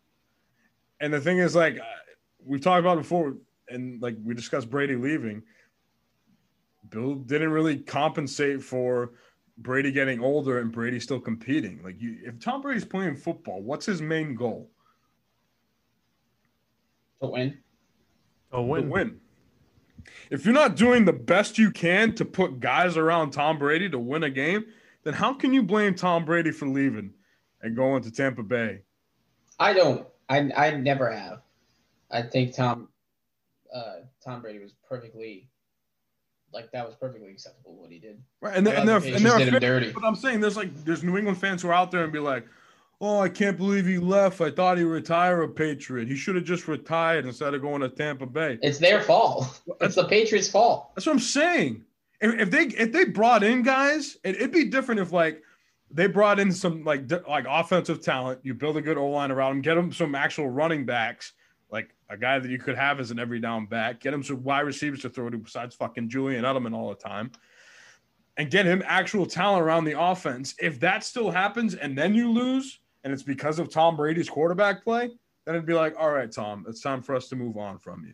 [0.99, 1.83] And the thing is, like uh,
[2.45, 3.37] we've talked about before,
[3.69, 5.43] and like we discussed Brady leaving,
[6.89, 9.11] Bill didn't really compensate for
[9.57, 11.81] Brady getting older and Brady still competing.
[11.83, 14.69] Like, you, if Tom Brady's playing football, what's his main goal?
[17.21, 17.57] To win.
[18.53, 18.83] To win.
[18.83, 19.19] To win.
[20.29, 23.99] If you're not doing the best you can to put guys around Tom Brady to
[23.99, 24.65] win a game,
[25.03, 27.11] then how can you blame Tom Brady for leaving
[27.61, 28.81] and going to Tampa Bay?
[29.59, 30.07] I don't.
[30.29, 31.41] I I never have.
[32.11, 32.89] I think Tom
[33.73, 35.49] uh, Tom Brady was perfectly
[36.53, 38.21] like that was perfectly acceptable what he did.
[38.41, 39.91] Right, and, I and thought they're, the and did him fans- dirty.
[39.91, 42.19] but I'm saying there's like there's New England fans who are out there and be
[42.19, 42.45] like,
[43.01, 44.39] "Oh, I can't believe he left.
[44.41, 46.07] I thought he retired a Patriot.
[46.07, 49.61] He should have just retired instead of going to Tampa Bay." It's their fault.
[49.81, 50.91] It's the Patriots' fault.
[50.95, 51.83] That's what I'm saying.
[52.21, 55.43] If, if they if they brought in guys, it, it'd be different if like
[55.91, 58.39] they brought in some like like offensive talent.
[58.43, 61.33] You build a good O line around them, get them some actual running backs,
[61.71, 63.99] like a guy that you could have as an every down back.
[63.99, 67.31] Get him some wide receivers to throw to besides fucking Julian Edelman all the time,
[68.37, 70.55] and get him actual talent around the offense.
[70.59, 74.83] If that still happens and then you lose, and it's because of Tom Brady's quarterback
[74.83, 75.09] play,
[75.45, 78.05] then it'd be like, all right, Tom, it's time for us to move on from
[78.05, 78.13] you.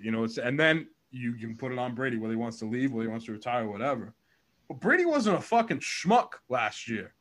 [0.00, 2.66] You know, it's and then you can put it on Brady whether he wants to
[2.66, 4.14] leave, whether he wants to retire, whatever.
[4.68, 7.14] But Brady wasn't a fucking schmuck last year.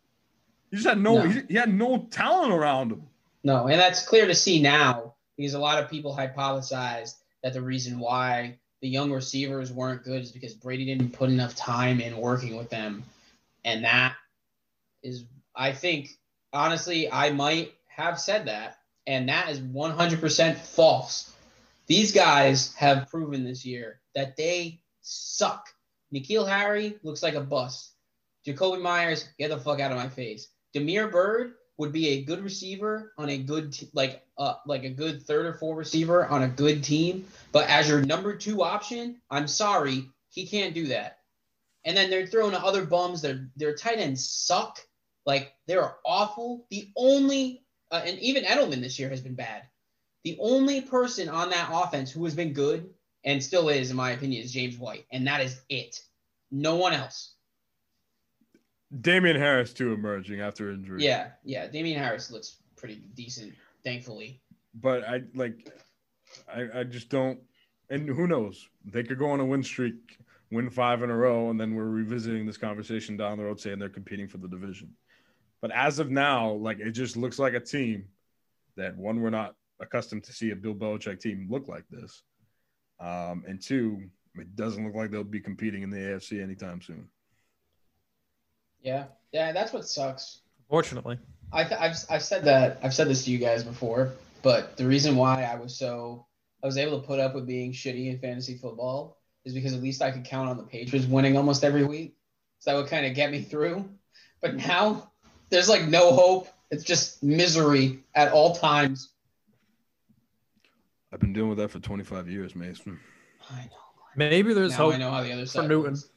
[0.69, 1.29] He just had no, No.
[1.29, 3.03] He, he had no talent around him.
[3.43, 7.61] No, and that's clear to see now because a lot of people hypothesized that the
[7.61, 12.17] reason why the young receivers weren't good is because Brady didn't put enough time in
[12.17, 13.03] working with them.
[13.63, 14.15] And that
[15.03, 15.25] is,
[15.55, 16.09] I think,
[16.53, 18.77] honestly, I might have said that.
[19.05, 21.31] And that is 100% false.
[21.87, 25.67] These guys have proven this year that they suck.
[26.13, 27.91] N'Keal Harry looks like a bust.
[28.45, 30.49] Jakobi Meyers, get the fuck out of my face.
[30.73, 34.89] Damiere Byrd would be a good receiver on a good t- like uh like a
[34.89, 39.21] good third or fourth receiver on a good team, but as your number two option,
[39.29, 41.19] I'm sorry, he can't do that.
[41.85, 43.21] And then they're throwing to other bums.
[43.21, 44.79] Their their tight ends suck.
[45.25, 46.65] Like they're awful.
[46.69, 49.63] The only uh, and even Edelman this year has been bad.
[50.23, 52.89] The only person on that offense who has been good
[53.23, 56.01] and still is, in my opinion, is James White, and that is it.
[56.51, 57.33] No one else.
[59.01, 61.03] Damien Harris too emerging after injury.
[61.03, 61.67] Yeah, yeah.
[61.67, 64.41] Damien Harris looks pretty decent, thankfully.
[64.75, 65.71] but I like,
[66.53, 67.39] I I just don't.
[67.89, 68.67] And who knows?
[68.85, 70.17] They could go on a win streak,
[70.51, 73.79] win five in a row, and then we're revisiting this conversation down the road, saying
[73.79, 74.93] they're competing for the division.
[75.61, 78.05] But as of now, like it just looks like a team
[78.75, 82.23] that one we're not accustomed to see a Bill Belichick team look like this,
[82.99, 87.07] um, and two, it doesn't look like they'll be competing in the AFC anytime soon.
[88.87, 89.51] Yeah, yeah.
[89.51, 90.39] That's what sucks.
[90.69, 91.19] Fortunately.
[91.51, 94.13] I th- I've I've said that I've said this to you guys before,
[94.43, 96.25] but the reason why I was so
[96.63, 99.83] I was able to put up with being shitty in fantasy football is because at
[99.83, 102.15] least I could count on the Patriots winning almost every week,
[102.59, 103.89] so that would kind of get me through.
[104.41, 105.11] But now
[105.49, 106.47] there's like no hope.
[106.71, 109.09] It's just misery at all times.
[111.11, 112.99] I've been dealing with that for 25 years, Mason.
[113.49, 113.69] I know.
[114.15, 115.91] Maybe there's now hope I know how the other side Newton.
[115.93, 116.09] looks.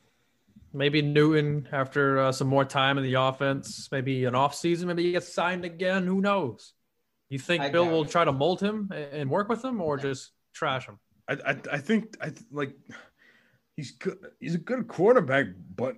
[0.72, 5.02] Maybe Newton after uh, some more time in the offense, maybe an off season, maybe
[5.02, 6.06] he gets signed again.
[6.06, 6.74] Who knows?
[7.28, 8.10] You think I Bill will it.
[8.10, 10.02] try to mold him and work with him, or No.
[10.02, 10.98] just trash him?
[11.28, 12.74] I, I, I think I like
[13.76, 14.18] he's good.
[14.38, 15.96] He's a good quarterback, but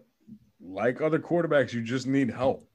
[0.60, 2.68] like other quarterbacks, you just need help.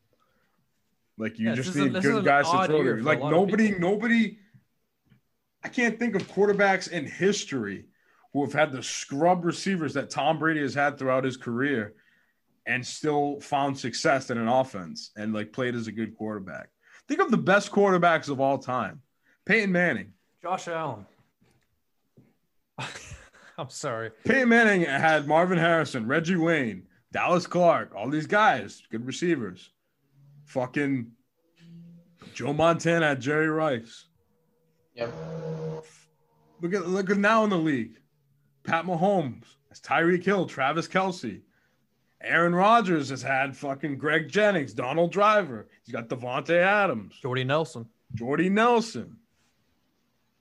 [1.18, 3.02] Like you Yeah, just this is a- need good guys to throw to.
[3.04, 4.38] Like nobody, nobody.
[5.64, 7.86] I can't think of quarterbacks in history
[8.38, 11.96] who have had the scrub receivers that Tom Brady has had throughout his career,
[12.68, 16.70] and still found success in an offense and like played as a good quarterback.
[17.08, 19.02] Think of the best quarterbacks of all time:
[19.46, 20.14] Peyton Manning.
[20.40, 21.08] Josh Allen.
[23.58, 24.12] I'm sorry.
[24.24, 29.72] Peyton Manning had Marvin Harrison, Reggie Wayne, Dallas Clark, all these guys, good receivers.
[30.46, 31.12] Fucking
[32.36, 34.06] Joe Montana had Jerry Rice.
[34.94, 35.12] Yep.
[36.62, 37.98] Look at look at now in the league.
[38.68, 41.40] Pat Mahomes has Tyreek Hill, Travis Kelce.
[42.22, 45.68] Aaron Rodgers has had fucking Greg Jennings, Donald Driver.
[45.86, 47.16] He's got Davante Adams.
[47.22, 47.88] Jordy Nelson.
[48.14, 49.16] Jordy Nelson.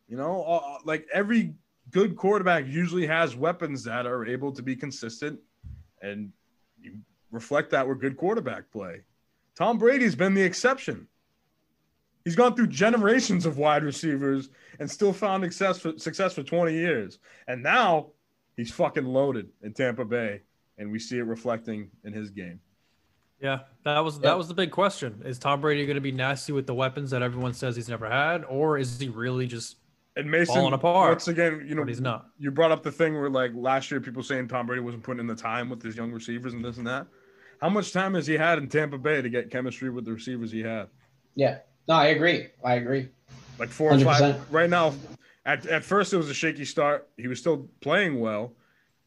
[0.09, 1.55] You know, uh, like every
[1.93, 5.39] good quarterback usually has weapons that are able to be consistent,
[6.03, 6.33] and
[6.81, 6.99] you
[7.31, 9.03] reflect that with good quarterback play.
[9.55, 11.07] Tom Brady's been the exception.
[12.25, 14.49] He's gone through generations of wide receivers
[14.81, 17.21] and still found success for, success for 20 years.
[17.47, 18.09] And now
[18.57, 20.41] he's fucking loaded in Tampa Bay,
[20.79, 22.61] and we see it reflecting in his game.
[23.41, 24.23] Yeah, that was Yep.
[24.23, 25.23] that was the big question.
[25.25, 28.09] Is Tom Brady going to be nasty with the weapons that everyone says he's never
[28.09, 29.77] had, or is he really just?
[30.19, 31.11] And Mason, Falling apart.
[31.11, 32.29] once again, you know, But he's not.
[32.39, 35.21] you brought up the thing where like last year people saying Tom Brady wasn't putting
[35.21, 37.07] in the time with his young receivers and this and that.
[37.61, 40.51] How much time has he had in Tampa Bay to get chemistry with the receivers
[40.51, 40.89] he had?
[41.35, 41.59] Yeah.
[41.87, 42.49] No, I agree.
[42.65, 43.11] I agree.
[43.59, 44.05] Like four or 100%.
[44.05, 44.51] five.
[44.53, 44.95] Right now,
[45.47, 47.09] at, at first it was a shaky start.
[47.17, 48.53] He was still playing well,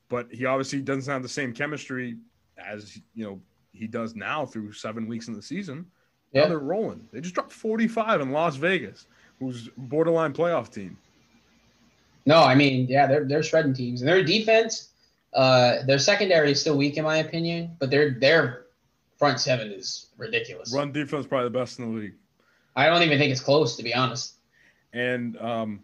[0.07, 2.17] but he obviously doesn't have the same chemistry
[2.57, 3.39] as you know
[3.73, 5.85] he does now through seven weeks in the season.
[6.33, 6.47] Now Yeah.
[6.47, 7.07] they're rolling.
[7.11, 9.05] They just dropped 45 in Las Vegas,
[9.39, 10.97] who's borderline playoff team.
[12.25, 14.89] No, I mean, yeah, they're they're shredding teams, and their defense,
[15.33, 18.65] uh, their secondary is still weak in my opinion, but their their
[19.17, 20.73] front seven is ridiculous.
[20.73, 22.13] Run defense probably the best in the league.
[22.75, 24.35] I don't even think it's close, to be honest.
[24.93, 25.83] And um,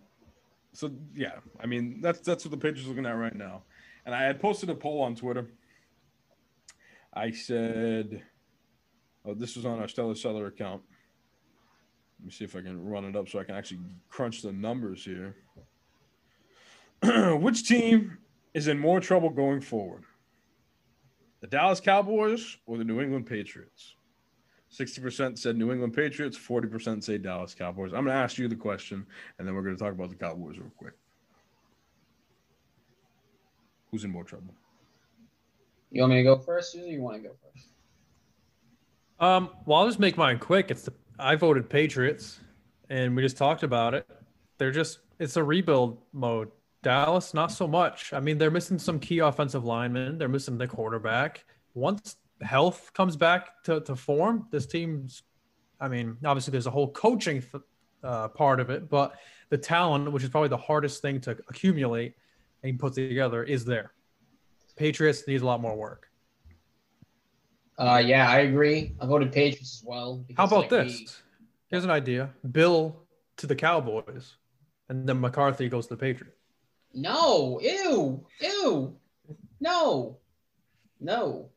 [0.76, 3.63] so yeah, I mean that's that's what the page is looking at right now.
[4.05, 5.47] And I had posted a poll on Twitter.
[7.13, 8.21] I said,
[9.23, 10.82] "Oh, this was on our Stellar Seller account."
[12.19, 14.51] Let me see if I can run it up so I can actually crunch the
[14.51, 15.36] numbers here.
[17.39, 18.17] Which team
[18.53, 20.03] is in more trouble going forward?
[21.41, 23.94] The Dallas Cowboys or the New England Patriots?
[24.72, 27.93] 60% said New England Patriots, 40% say Dallas Cowboys.
[27.93, 29.05] I'm going to ask you the question,
[29.38, 30.93] and then we're going to talk about the Cowboys real quick.
[33.91, 34.53] Who's in more trouble?
[35.91, 36.89] You want me to go first, Susie?
[36.89, 37.68] Or you want to go first?
[39.20, 40.72] Um, well, I'll just make mine quick.
[40.72, 42.41] It's the I voted Patriots,
[42.89, 44.05] and we just talked about it.
[44.57, 46.51] They're just it's a rebuild mode.
[46.84, 48.13] Dallas, not so much.
[48.13, 50.18] I mean, they're missing some key offensive linemen.
[50.18, 51.45] They're missing the quarterback.
[51.74, 55.23] Once health comes back to, to form, this team's.
[55.79, 57.63] I mean, obviously, there's a whole coaching th-
[58.03, 59.15] uh, part of it, but
[59.49, 62.15] the talent, which is probably the hardest thing to accumulate
[62.63, 63.91] and put together, is there.
[64.75, 66.07] Patriots needs a lot more work.
[67.77, 68.95] Uh, yeah, I agree.
[69.01, 70.25] I voted Patriots as well.
[70.38, 70.99] How about like, this?
[70.99, 71.07] we-
[71.67, 72.95] Here's an idea: Bill
[73.38, 74.36] to the Cowboys,
[74.88, 76.38] and then McCarthy goes to the Patriots.
[76.93, 78.95] no, ew, ew,
[79.59, 80.17] no,
[81.01, 81.49] no.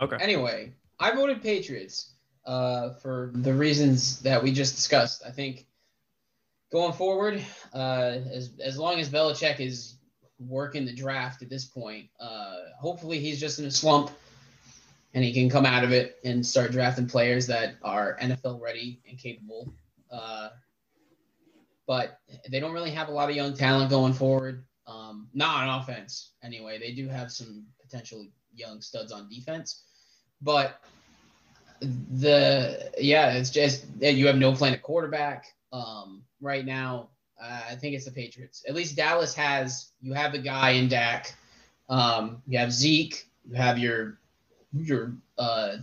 [0.00, 0.16] Okay.
[0.20, 5.22] Anyway, I voted Patriots uh, for the reasons that we just discussed.
[5.26, 5.66] I think
[6.70, 7.42] going forward,
[7.74, 9.96] uh, as as long as Belichick is
[10.38, 14.10] working the draft at this point, uh, hopefully he's just in a slump
[15.14, 19.00] and he can come out of it and start drafting players that are NFL ready
[19.08, 19.72] and capable.
[20.10, 20.50] Uh,
[21.86, 22.20] but
[22.50, 24.66] they don't really have a lot of young talent going forward.
[24.86, 26.78] Um, not on offense, anyway.
[26.78, 29.84] They do have some potential young studs on defense,
[30.42, 30.80] but
[31.80, 37.08] the yeah, it's just you have no plan at quarterback um, right now.
[37.40, 38.64] Uh, I think it's the Patriots.
[38.68, 41.34] At least Dallas has you have the guy in Dak.
[41.88, 43.26] Um, you have Zeke.
[43.48, 44.18] You have your
[44.72, 45.76] your uh,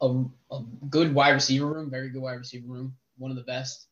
[0.00, 3.86] a, a good wide receiver room, very good wide receiver room, one of the best.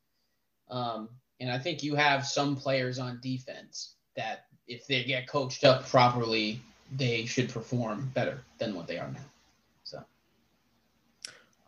[0.71, 1.09] Um,
[1.41, 5.87] and I think you have some players on defense that, if they get coached up
[5.89, 6.61] properly,
[6.97, 9.32] they should perform better than what they are now.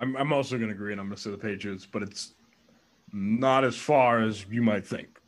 [0.01, 2.35] I'm, I'm also going to agree, and I'm going to say the Patriots, but it's
[3.13, 5.21] not as far as you might think,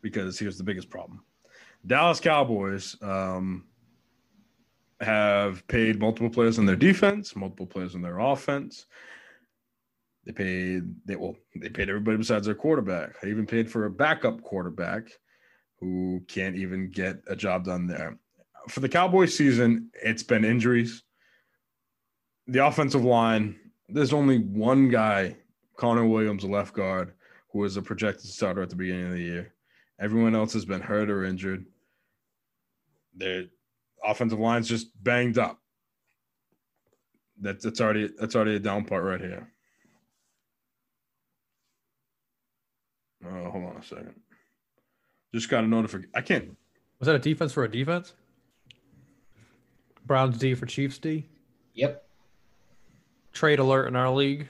[0.00, 1.22] because here's the biggest problem:
[1.86, 3.66] Dallas Cowboys um,
[5.00, 8.86] have paid multiple players on their defense, multiple players on their offense.
[10.26, 13.20] They paid they well they paid everybody besides their quarterback.
[13.20, 15.08] They even paid for a backup quarterback
[15.80, 18.18] who can't even get a job done there.
[18.68, 21.02] for the Cowboys season, it's been injuries.
[22.46, 23.58] The offensive line,
[23.92, 25.36] there's only one guy,
[25.76, 27.12] Connor Williams, a left guard,
[27.52, 29.54] who was a projected starter at the beginning of the year.
[30.00, 31.66] Everyone else has been hurt or injured.
[33.14, 33.46] Their
[34.04, 35.58] offensive line's just banged up.
[37.40, 39.50] That's that's already that's already a down part right here.
[43.24, 44.14] Oh, hold on a second.
[45.34, 46.10] Just got a notification.
[46.14, 46.56] I can't.
[46.98, 48.14] Was that a defense for a defense?
[50.06, 51.26] Browns D for Chiefs D.
[51.74, 52.04] Yep.
[53.32, 54.48] Trade alert in our league.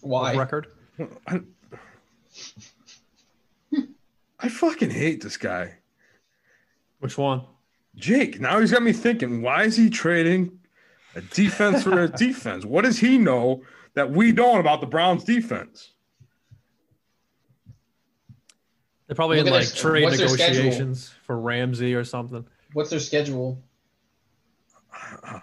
[0.00, 0.34] Why?
[0.36, 0.68] Record.
[1.26, 1.40] I,
[4.40, 5.74] I fucking hate this guy.
[7.00, 7.42] Which one?
[7.96, 10.58] Jake, now he's got me thinking, why is he trading
[11.14, 12.64] a defense for a defense?
[12.64, 13.62] What does he know
[13.94, 15.90] that we don't about the Browns defense?
[19.06, 20.62] They're probably Look in like their- trade what's their schedule?
[20.64, 22.46] negotiations for Ramsey or something.
[22.74, 23.60] What's their schedule?
[25.24, 25.40] Uh,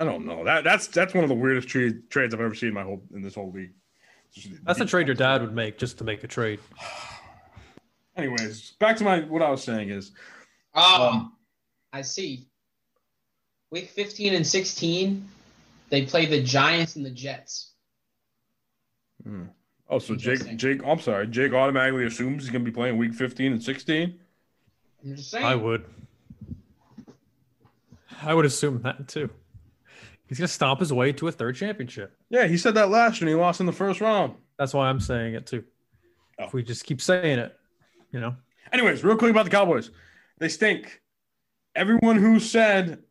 [0.00, 0.44] I don't know.
[0.44, 3.02] That that's that's one of the weirdest trade, trades I've ever seen in my whole
[3.14, 3.74] in this whole league.
[4.64, 6.58] That's the trade your dad would make just to make a trade.
[8.16, 10.12] Anyways, back to my what I was saying is
[10.74, 11.36] Oh, Um,
[11.92, 12.46] I see.
[13.70, 15.28] Week 15 and 16,
[15.90, 17.72] they play the Giants and the Jets.
[19.22, 19.44] hmm.
[19.88, 23.52] oh so Jake Jake I'm sorry, Jake automatically assumes he's gonna be playing week 15
[23.52, 24.18] and 16.
[25.04, 25.44] I'm just saying.
[25.44, 25.84] I would.
[28.22, 29.28] I would assume that too.
[30.30, 32.16] He's gonna stomp his way to a third championship.
[32.28, 34.36] Yeah, he said that last year and he lost in the first round.
[34.58, 35.64] That's why I'm saying it too.
[36.38, 36.44] Oh.
[36.44, 37.58] If we just keep saying it,
[38.12, 38.36] you know.
[38.72, 39.90] Anyways, real quick about the Cowboys.
[40.38, 41.02] They stink.
[41.74, 43.02] Everyone who said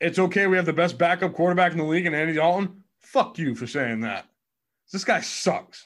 [0.00, 3.38] it's okay, we have the best backup quarterback in the league and Andy Dalton, fuck
[3.38, 4.26] you for saying that.
[4.90, 5.84] This guy sucks.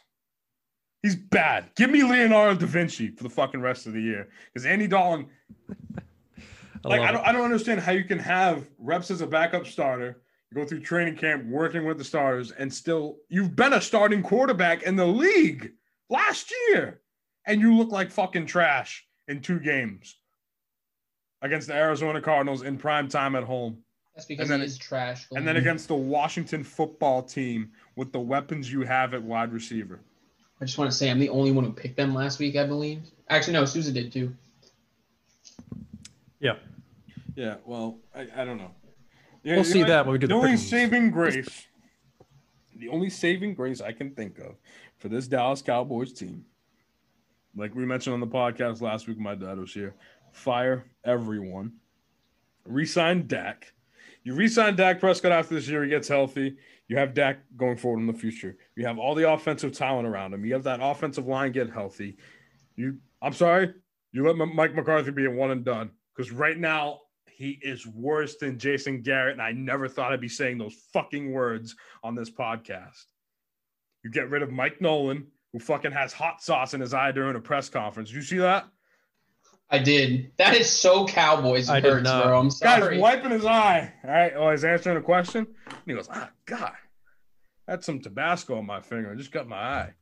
[1.02, 1.70] He's bad.
[1.74, 4.28] Give me Leonardo da Vinci for the fucking rest of the year.
[4.52, 5.30] Because Andy Dalton,
[6.84, 9.66] I like, I don't, I don't understand how you can have reps as a backup
[9.66, 10.22] starter,
[10.54, 14.82] go through training camp working with the starters, and still, you've been a starting quarterback
[14.82, 15.72] in the league
[16.08, 17.00] last year,
[17.46, 20.16] and you look like fucking trash in two games
[21.42, 23.78] against the Arizona Cardinals in prime time at home,
[24.14, 25.26] That's because and he then- is trash.
[25.32, 30.00] and then against the Washington football team with the weapons you have at wide receiver.
[30.60, 32.66] I just want to say I'm the only one who picked them last week, I
[32.66, 33.02] believe.
[33.30, 34.34] Actually, no, Susan did too.
[36.40, 36.56] Yeah.
[37.36, 38.70] Yeah, well, I, I don't know.
[39.44, 41.66] We'll see that when we do the the only saving grace,
[42.76, 44.56] the only saving grace I can think of
[44.98, 46.44] for this Dallas Cowboys team,
[47.56, 49.94] like we mentioned on the podcast last week, my dad was here.
[50.32, 51.72] Fire everyone.
[52.64, 53.72] Resign Dak.
[54.22, 56.56] You resign Dak Prescott after this year, he gets healthy.
[56.88, 58.56] You have Dak going forward in the future.
[58.76, 60.44] You have all the offensive talent around him.
[60.44, 62.18] You have that offensive line get healthy.
[62.76, 63.72] You, I'm sorry,
[64.12, 67.00] you let Mike McCarthy be a one and done because right now
[67.40, 71.32] he is worse than Jason Garrett, and I never thought I'd be saying those fucking
[71.32, 71.74] words
[72.04, 73.06] on this podcast.
[74.04, 77.36] You get rid of Mike Nolan, who fucking has hot sauce in his eye during
[77.36, 78.12] a press conference.
[78.12, 78.68] You see that?
[79.70, 80.32] I did.
[80.36, 82.24] That is so Cowboys I hurts, not.
[82.24, 82.38] bro.
[82.38, 82.72] I'm sorry.
[82.72, 82.98] Guy's sorry.
[82.98, 83.90] wiping his eye.
[84.04, 84.32] All right.
[84.36, 85.46] Oh, he's answering a question.
[85.66, 86.72] And he goes, ah, God,
[87.66, 89.10] that's some Tabasco on my finger.
[89.10, 89.94] I just got my eye.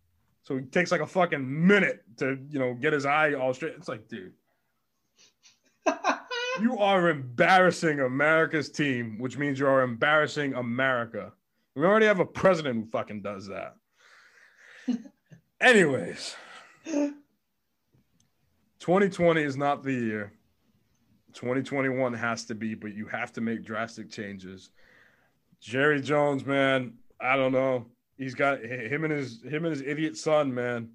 [0.43, 3.75] So he takes like a fucking minute to, you know, get his eye all straight.
[3.77, 4.33] It's like, dude,
[6.61, 11.33] you are embarrassing America's team, which means you are embarrassing America.
[11.75, 13.77] We already have a president who fucking does that.
[15.61, 16.35] Anyways,
[18.81, 20.33] 2020 is not the year.
[21.35, 24.71] 2021 has to be, but you have to make drastic changes.
[25.61, 27.87] Jerry Jones, man, I don't know.
[28.17, 30.91] He's got him and his him and his idiot son, man.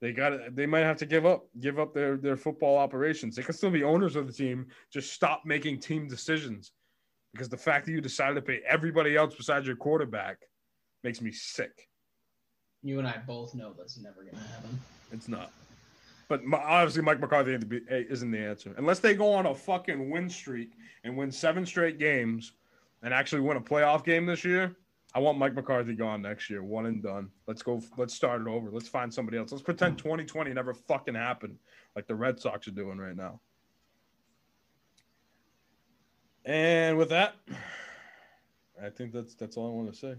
[0.00, 3.34] They got they might have to give up give up their their football operations.
[3.34, 4.66] They can still be owners of the team.
[4.92, 6.72] Just stop making team decisions
[7.32, 10.38] because the fact that you decided to pay everybody else besides your quarterback
[11.02, 11.88] makes me sick.
[12.82, 14.78] you and I both know that's never gonna happen.
[15.12, 15.50] It's not.
[16.28, 18.74] But my, obviously, Mike McCarthy ain't the be- eh, isn't the answer.
[18.76, 20.72] Unless they go on a fucking win streak
[21.02, 22.52] and win seven straight games
[23.02, 24.76] and actually win a playoff game this year,
[25.14, 26.62] I want Mike McCarthy gone next year.
[26.62, 27.30] One and done.
[27.46, 27.80] Let's go.
[27.96, 28.70] Let's start it over.
[28.70, 29.50] Let's find somebody else.
[29.50, 31.58] Let's pretend 2020 never fucking happened
[31.96, 33.40] like the Red Sox are doing right now.
[36.44, 37.36] And with that,
[38.82, 40.14] I think that's that's all I want to say.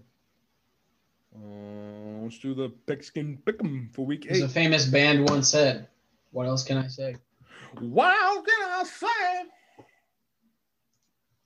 [1.36, 4.44] Uh, let's do the pigskin pick'em for week As eight.
[4.44, 5.88] a famous band once said,
[6.32, 7.16] what else can I say?
[7.80, 9.86] Wow, can I say?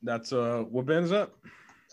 [0.01, 1.31] That's uh, what band is that?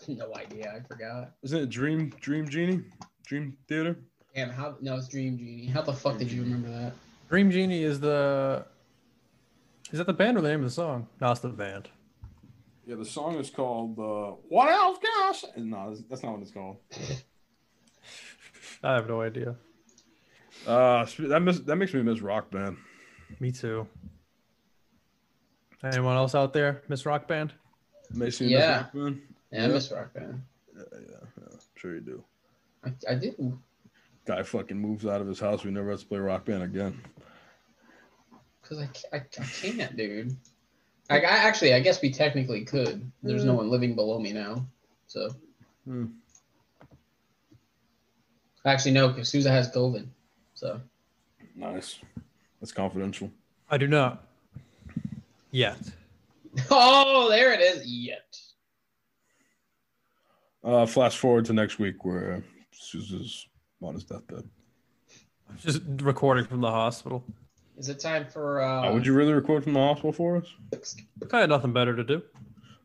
[0.07, 0.73] No idea.
[0.75, 1.31] I forgot.
[1.43, 2.81] Isn't it Dream Dream Genie?
[3.25, 3.97] Dream Theater?
[4.35, 4.75] Damn, how?
[4.81, 5.67] No, it's Dream Genie.
[5.67, 6.93] How the fuck did you remember that?
[7.29, 8.65] Dream Genie is the
[9.91, 11.07] Is that the band or the name of the song?
[11.19, 11.89] No, it's the band.
[12.85, 16.77] Yeah, the song is called uh, "What Else Gosh." No, that's not what it's called.
[18.83, 19.55] I have no idea.
[20.65, 22.77] Uh, that miss, that makes me miss Rock Band.
[23.39, 23.87] Me too.
[25.83, 27.53] Anyone else out there miss Rock Band?
[28.13, 28.59] Makes me Yeah.
[28.59, 29.21] miss Rock Band.
[29.51, 30.41] Yeah, I miss Rock Band.
[30.75, 31.57] Yeah, yeah, yeah.
[31.75, 32.23] Sure you do.
[32.85, 33.59] I, I do.
[34.25, 35.63] Guy fucking moves out of his house.
[35.63, 36.99] We never have to play Rock Band again.
[38.61, 40.35] Because I, I, I can't, dude.
[41.09, 43.11] I, I actually, I guess we technically could.
[43.21, 44.65] There's no one living below me now,
[45.07, 45.29] so.
[45.85, 46.05] Hmm.
[48.63, 50.07] Actually, no, because Souza has COVID.
[50.53, 50.79] So
[51.55, 51.99] Nice.
[52.59, 53.31] That's confidential.
[53.69, 54.23] I do not.
[55.51, 55.77] Yet.
[56.69, 57.85] Oh, there it is.
[57.85, 58.37] Yet.
[60.63, 63.47] Uh, flash forward to next week where Souza's
[63.81, 64.47] on his deathbed.
[65.49, 67.23] I'm just recording from the hospital.
[67.77, 70.45] Is it time for uh Uh, would you really record from the hospital for us?
[71.33, 72.21] I had nothing better to do.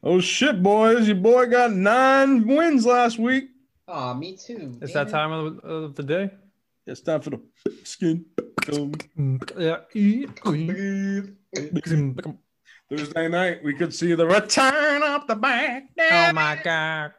[0.02, 1.06] Oh shit, boys!
[1.06, 3.50] Your boy got nine wins last week.
[3.88, 4.78] Aw, me too.
[4.80, 5.10] It's damn that it.
[5.10, 6.30] time of, of the day.
[6.86, 7.40] It's time for the
[7.84, 8.24] skin.
[9.58, 9.78] Yeah.
[12.88, 15.88] Thursday night, we could see the return of the back.
[15.98, 17.12] Oh my god.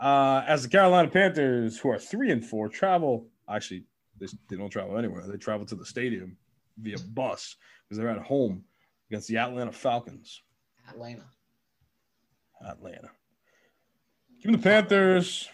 [0.00, 3.26] Uh, as the Carolina Panthers, who are three and four, travel.
[3.48, 3.84] Actually,
[4.18, 5.26] they, they don't travel anywhere.
[5.26, 6.36] They travel to the stadium
[6.78, 8.64] via bus because they're at home
[9.10, 10.42] against the Atlanta Falcons.
[10.88, 11.24] Atlanta
[12.66, 13.10] Atlanta.
[14.42, 15.48] Give me the Panthers.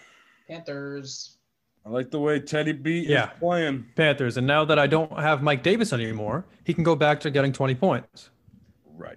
[0.48, 1.36] Panthers.
[1.84, 3.32] I like the way Teddy B Yeah.
[3.32, 3.86] is playing.
[3.96, 4.36] Panthers.
[4.36, 7.52] And now that I don't have Mike Davis anymore, he can go back to getting
[7.52, 8.30] 20 points.
[8.84, 9.16] Right.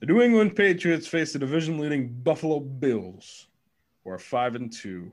[0.00, 3.46] The New England Patriots face the division-leading Buffalo Bills,
[4.04, 5.10] who are five and two.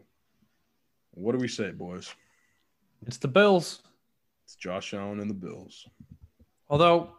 [1.11, 2.13] What do we say, boys?
[3.05, 3.81] It's the Bills.
[4.45, 5.87] It's Josh Allen and the Bills.
[6.69, 7.09] Although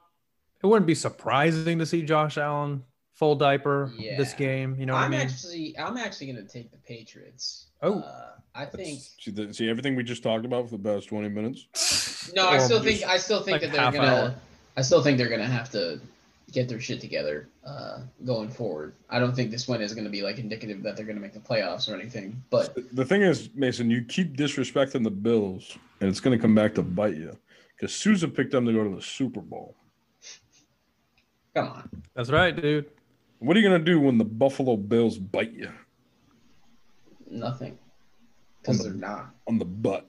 [0.62, 4.76] it wouldn't be surprising to see Josh Allen full diaper this game.
[4.78, 5.20] You know what I'm I mean?
[5.20, 7.66] actually, I'm actually gonna take the Patriots.
[7.82, 8.00] Oh.
[8.00, 9.00] uh, I think.
[9.00, 12.32] That's- see, the, see everything we just talked about for the past twenty minutes.
[12.34, 14.22] No, I still just think, I still think like that they're gonna.
[14.22, 14.34] hour.
[14.76, 16.00] I still think they're gonna have to
[16.52, 18.94] get their shit together uh, going forward.
[19.10, 21.40] I don't think this win is gonna be like indicative that they're gonna make the
[21.40, 22.42] playoffs or anything.
[22.50, 26.40] But The- The thing is, Mason, you keep disrespecting the Bills, and it's going to
[26.42, 27.36] come back to bite you.
[27.76, 29.74] Because Souza picked them to go to the Super Bowl.
[31.54, 32.86] come on, That's right, dude.
[33.38, 35.70] What are you going to do when the Buffalo Bills bite you
[37.28, 37.78] nothing,
[38.60, 40.08] because they're not on the butt?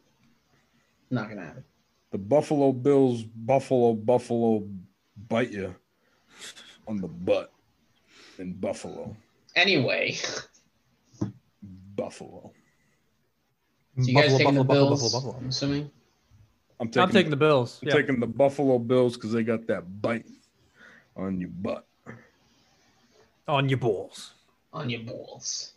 [1.09, 1.63] not gonna happen.
[2.11, 4.67] The Buffalo Bills, Buffalo, Buffalo
[5.29, 5.75] bite you
[6.87, 7.51] on the butt
[8.39, 9.15] in Buffalo.
[9.55, 10.17] Anyway,
[11.95, 12.51] Buffalo.
[13.99, 15.01] so you guys Buffalo, taking the Bills?
[15.01, 15.43] Buffalo, Buffalo.
[15.43, 15.91] I'm assuming.
[16.79, 17.79] I'm taking, I'm taking the Bills.
[17.81, 17.93] I'm Yeah.
[17.95, 20.25] taking the Buffalo Bills because they got that bite
[21.15, 21.85] on your butt.
[23.47, 24.33] on your balls.
[24.71, 25.73] on your balls.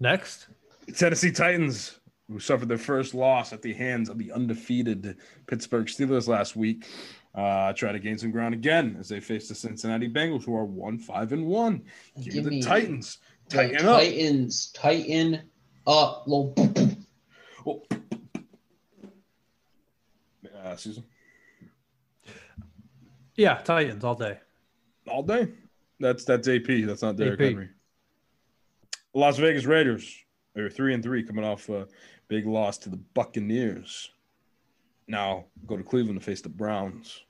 [0.00, 0.48] Next.
[0.94, 1.98] Tennessee Titans,
[2.28, 6.86] who suffered their first loss at the hands of the undefeated Pittsburgh Steelers last week,
[7.36, 10.64] uh, try to gain some ground again as they face the Cincinnati Bengals, who are
[10.64, 11.82] one five and one.
[12.22, 13.18] Give, Give me the me Titans.
[13.50, 13.80] The up.
[14.00, 15.42] Titans, tighten
[15.86, 16.54] up, little.
[17.66, 17.82] Oh.
[20.64, 21.04] Uh, Susan,
[23.36, 24.38] Yeah, Titans all day.
[25.06, 25.48] all day.
[26.00, 26.66] That's that's AP.
[26.84, 27.46] That's not Derrick AP.
[27.46, 27.68] Henry.
[29.14, 30.16] Las Vegas Raiders.
[30.54, 31.86] They're three and three, coming off a
[32.28, 34.10] big loss to the Buccaneers.
[35.06, 37.22] Now go to Cleveland to face the Browns.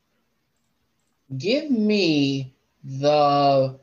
[1.36, 2.54] Give me
[2.84, 3.78] the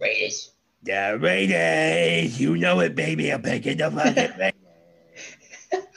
[0.00, 0.52] Raiders.
[0.82, 3.30] The Raiders, you know it, baby.
[3.30, 4.52] I'm picking the fucking Raiders.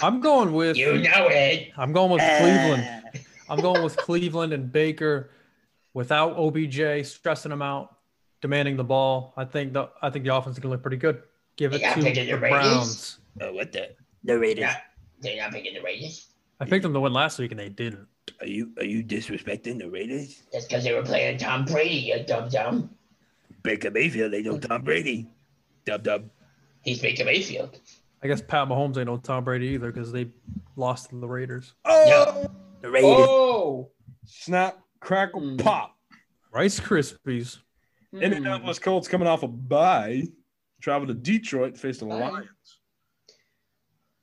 [0.02, 1.72] I'm going with You know it.
[1.78, 2.84] I'm going with Cleveland.
[2.88, 3.20] Ah.
[3.50, 5.32] I'm going with Cleveland and Baker
[5.94, 7.96] without OBJ stressing them out,
[8.42, 9.34] demanding the ball.
[9.38, 11.24] I think the I think the offense is gonna look pretty good.
[11.58, 12.60] Give it Yeah, to picking the the Raiders.
[12.62, 13.18] Browns.
[13.42, 13.90] Oh, what the?
[14.24, 14.62] The Raiders.
[14.62, 14.78] Yeah.
[15.22, 16.28] They're not picking the Raiders.
[16.60, 18.08] I picked them to win last week and they didn't.
[18.40, 20.42] Are you are you disrespecting the Raiders?
[20.52, 22.90] That's because they were playing Tom Brady, you dumb dum.
[23.64, 25.28] Baker Mayfield, they know Tom Brady.
[25.86, 26.30] Dub dub.
[26.84, 27.80] He's Baker Mayfield.
[28.24, 30.28] I guess Pat Mahomes ain't no Tom Brady either because they
[30.76, 31.74] lost to the Raiders.
[31.86, 32.50] Oh,
[32.82, 33.10] the Raiders.
[33.10, 33.92] Oh.
[34.26, 35.64] Snap, crackle, Mm.
[35.64, 35.96] pop.
[36.52, 37.58] Rice Krispies.
[38.12, 38.22] Hmm.
[38.22, 40.24] Indianapolis Colts coming off a bye,
[40.82, 42.30] travel to Detroit to face the Bye.
[42.30, 42.48] Lions.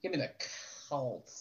[0.02, 0.30] Give me the
[0.88, 1.37] Colts.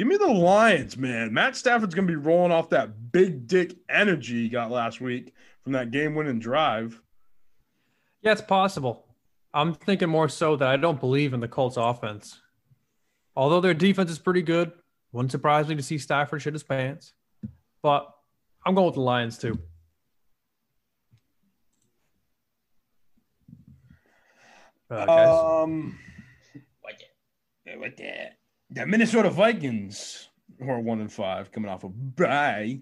[0.00, 1.34] Give me the Lions, man.
[1.34, 5.34] Matt Stafford's going to be rolling off that big dick energy he got last week
[5.62, 6.98] from that game winning drive.
[8.22, 9.04] Yeah, it's possible.
[9.52, 12.40] I'm thinking more so that I don't believe in the Colts offense.
[13.36, 14.72] Although their defense is pretty good,
[15.12, 17.12] wouldn't surprise me to see Stafford shit his pants.
[17.82, 18.08] But
[18.64, 19.58] I'm going with the Lions too.
[24.90, 25.98] Uh, um,
[26.80, 26.94] what
[27.66, 28.39] the, what the?
[28.72, 30.28] The Minnesota Vikings,
[30.60, 32.78] who are one and five, coming off a bye,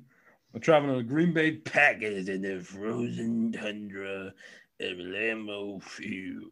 [0.54, 4.34] are traveling to the Green Bay Packers in the frozen tundra
[4.80, 6.50] of Lambeau Field.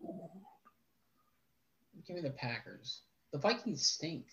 [2.07, 3.03] Give me the Packers.
[3.33, 4.25] The Vikings stink.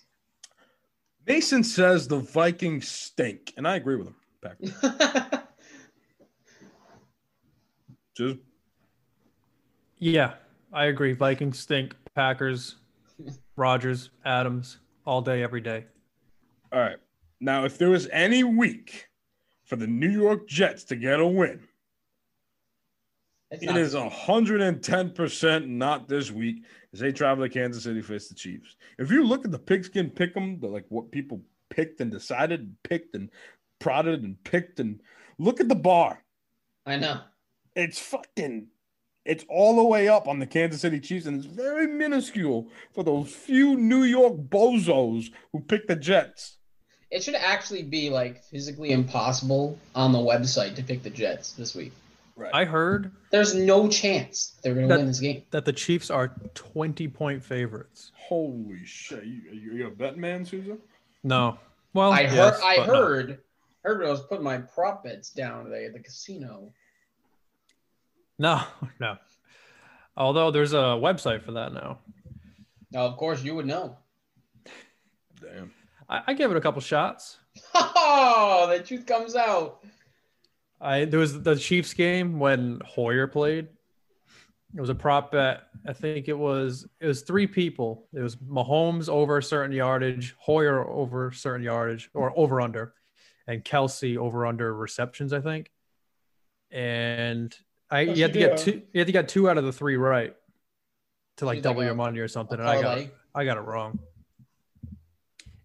[1.27, 4.15] Mason says the Vikings stink, and I agree with him.
[4.41, 4.73] Packers.
[8.15, 8.37] Just
[9.97, 10.33] yeah,
[10.71, 11.13] I agree.
[11.13, 11.95] Vikings stink.
[12.13, 12.75] Packers,
[13.55, 15.85] Rodgers, Adams, all day, every day.
[16.71, 16.97] all right.
[17.39, 19.09] Now, if there was any week
[19.65, 21.59] for the New York Jets to get a win,
[23.51, 28.01] It's It hundred and ten percent not this week as they travel to Kansas City
[28.01, 28.77] face the Chiefs.
[28.97, 32.75] If you look at the pigskin pick'em, the like what people picked and decided, and
[32.83, 33.29] picked and
[33.79, 35.01] prodded and picked, and
[35.37, 36.23] look at the bar.
[36.85, 37.21] I know.
[37.75, 38.67] It's fucking.
[39.25, 43.03] It's all the way up on the Kansas City Chiefs, and it's very minuscule for
[43.03, 46.57] those few New York bozos who pick the Jets.
[47.09, 51.73] It should actually be like physically impossible on the website to pick the Jets this
[51.75, 51.93] week.
[52.51, 55.43] I heard There's no chance they're going to win this game.
[55.51, 58.11] that the Chiefs are 20 point favorites.
[58.15, 59.23] Holy shit!
[59.23, 60.79] You, you, you a bet man, Susan?
[61.23, 61.59] No.
[61.93, 62.55] Well, I heard.
[62.63, 62.93] I but no.
[62.95, 63.37] heard.
[63.83, 66.71] Heard I was putting my prop bets down today at the casino.
[68.39, 68.61] No,
[68.99, 69.17] no.
[70.15, 71.99] Although there's a website for that now.
[72.91, 73.97] Now, of course, you would know.
[75.41, 75.71] Damn.
[76.07, 77.39] I, I gave it a couple shots.
[77.73, 79.83] Oh, the truth comes out.
[80.79, 83.69] I there was the Chiefs game when Hoyer played.
[84.75, 85.63] It was a prop bet.
[85.87, 88.07] I think it was it was three people.
[88.13, 92.93] It was Mahomes over a certain yardage, Hoyer over a certain yardage or over under,
[93.47, 95.31] and Kelce over under receptions.
[95.31, 95.71] I think.
[96.69, 97.55] And
[97.89, 98.81] I Yes, you had to get two.
[98.93, 100.35] You had to get two out of the three right
[101.37, 102.59] to like double a- your money or something.
[102.59, 103.07] And I got.
[103.35, 103.99] I got it wrong.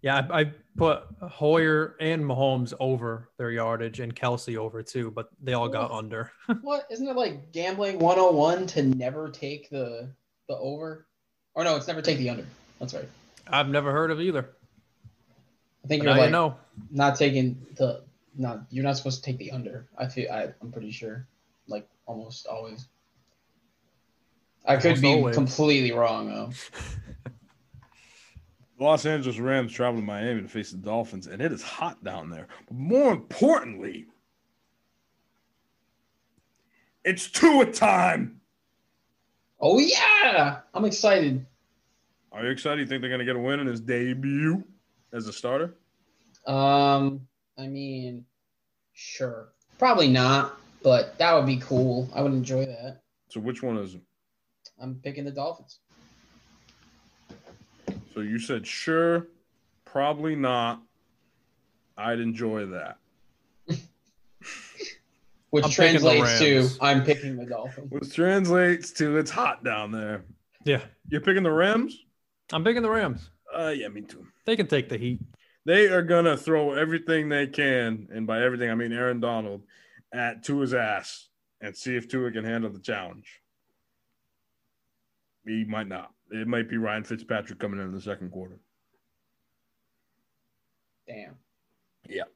[0.00, 5.28] Yeah, I, I put Hoyer and Mahomes over their yardage and Kelce over too, but
[5.42, 6.30] they all got under.
[6.62, 10.08] What isn't it like gambling 101 to never take the
[10.48, 11.06] the over?
[11.54, 12.46] Or no, it's never take the under.
[12.78, 13.08] That's right.
[13.48, 14.50] I've never heard of either.
[15.84, 16.56] I think But you're like you know.
[16.90, 18.02] not taking the
[18.36, 19.88] not you're not supposed to take the under.
[19.98, 21.26] I feel I, I'm pretty sure.
[21.68, 22.88] Like almost always.
[24.66, 25.34] I could Almost be always.
[25.36, 26.50] completely wrong though.
[28.80, 32.30] Los Angeles Rams travel to Miami to face the Dolphins, and it is hot down
[32.30, 32.46] there.
[32.68, 34.06] But more importantly,
[37.04, 38.40] it's Tua time.
[39.60, 41.44] Oh yeah, I'm excited.
[42.30, 42.78] Are you excited?
[42.80, 44.62] You think they're going to get a win in his debut
[45.12, 45.74] as a starter?
[46.46, 47.26] Um,
[47.58, 48.24] I mean,
[48.92, 49.48] sure,
[49.78, 52.08] probably not, but that would be cool.
[52.14, 53.02] I would enjoy that.
[53.28, 54.02] So which one is it?
[54.80, 55.80] I'm picking the Dolphins.
[58.14, 59.28] So you said sure,
[59.84, 60.82] probably not.
[61.96, 62.98] I'd enjoy that.
[65.50, 67.90] Which I'm translates to I'm picking the Dolphins.
[67.90, 70.22] Which translates to it's hot down there.
[70.64, 71.98] Yeah, You're picking the Rams?
[72.52, 73.30] I'm picking the Rams.
[73.56, 74.26] Uh, yeah, me too.
[74.44, 75.20] They can take the heat.
[75.64, 79.62] They are gonna throw everything they can, and by everything I mean Aaron Donald,
[80.12, 81.28] at Tua's ass
[81.60, 83.40] and see if Tua can handle the challenge.
[85.44, 86.12] He might not.
[86.30, 88.58] It might be Ryan Fitzpatrick coming in the second quarter.
[91.06, 91.36] Damn.
[92.08, 92.30] Yep.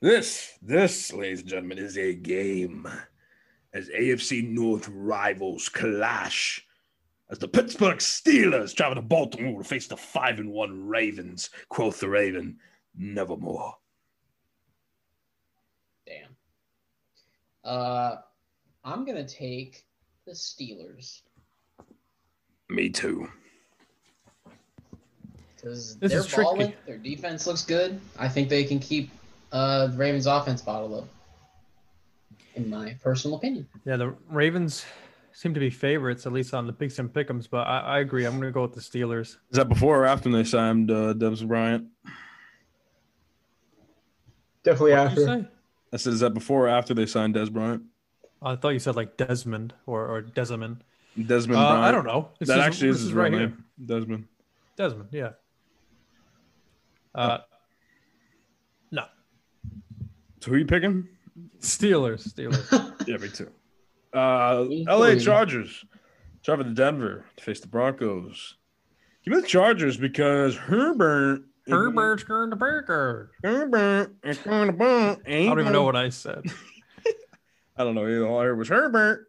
[0.00, 2.86] This, this, ladies and gentlemen, is a game
[3.72, 6.64] as AFC North rivals clash.
[7.30, 12.00] As the Pittsburgh Steelers travel to Baltimore to face the five and one Ravens, quoth
[12.00, 12.58] the Raven,
[12.96, 13.74] nevermore.
[16.06, 16.36] Damn.
[17.68, 18.16] Uh,
[18.84, 19.84] I'm gonna take
[20.24, 21.20] the Steelers
[22.70, 23.28] Me too.
[25.56, 26.42] because This they're is tricky.
[26.44, 26.72] balling.
[26.86, 28.00] Their defense looks good.
[28.18, 29.10] I think they can keep
[29.52, 31.08] uh the Ravens' offense bottled up.
[32.54, 33.68] In my personal opinion.
[33.84, 34.84] Yeah, the Ravens
[35.32, 37.48] seem to be favorites, at least on the picks and Pick'ems.
[37.50, 38.24] But I, I agree.
[38.24, 39.28] I'm going to go with the Steelers.
[39.28, 41.86] Is that before or after they signed uh, Dez Bryant?
[44.64, 45.48] Definitely What did you say?
[45.92, 47.82] I said, is that before or after they signed Dez Bryant?
[48.42, 50.84] I thought you said like Desmond or, or Desmond.
[51.26, 51.84] Desmond Uh, Bryant.
[51.84, 52.28] I don't know.
[52.38, 53.40] This that is- actually is this his is real right here.
[53.48, 53.64] name.
[53.84, 54.28] Desmond.
[54.76, 55.30] Desmond, yeah.
[57.14, 57.38] Uh,
[58.92, 59.04] no,
[60.40, 61.08] So who are you picking?
[61.60, 62.32] Steelers.
[62.32, 62.94] Steelers.
[63.08, 63.50] Yeah, me too.
[64.12, 65.14] Uh, LA.
[65.18, 65.84] Chargers
[66.42, 68.56] travel to Denver to face the Broncos.
[69.24, 71.42] Give me the Chargers because Herbert.
[71.68, 73.30] Herbert's going to Burger.
[73.42, 75.22] Herbert is going to bump.
[75.26, 76.42] I don't even know what I said.
[77.76, 78.26] I don't know.
[78.26, 79.28] All I heard was Herbert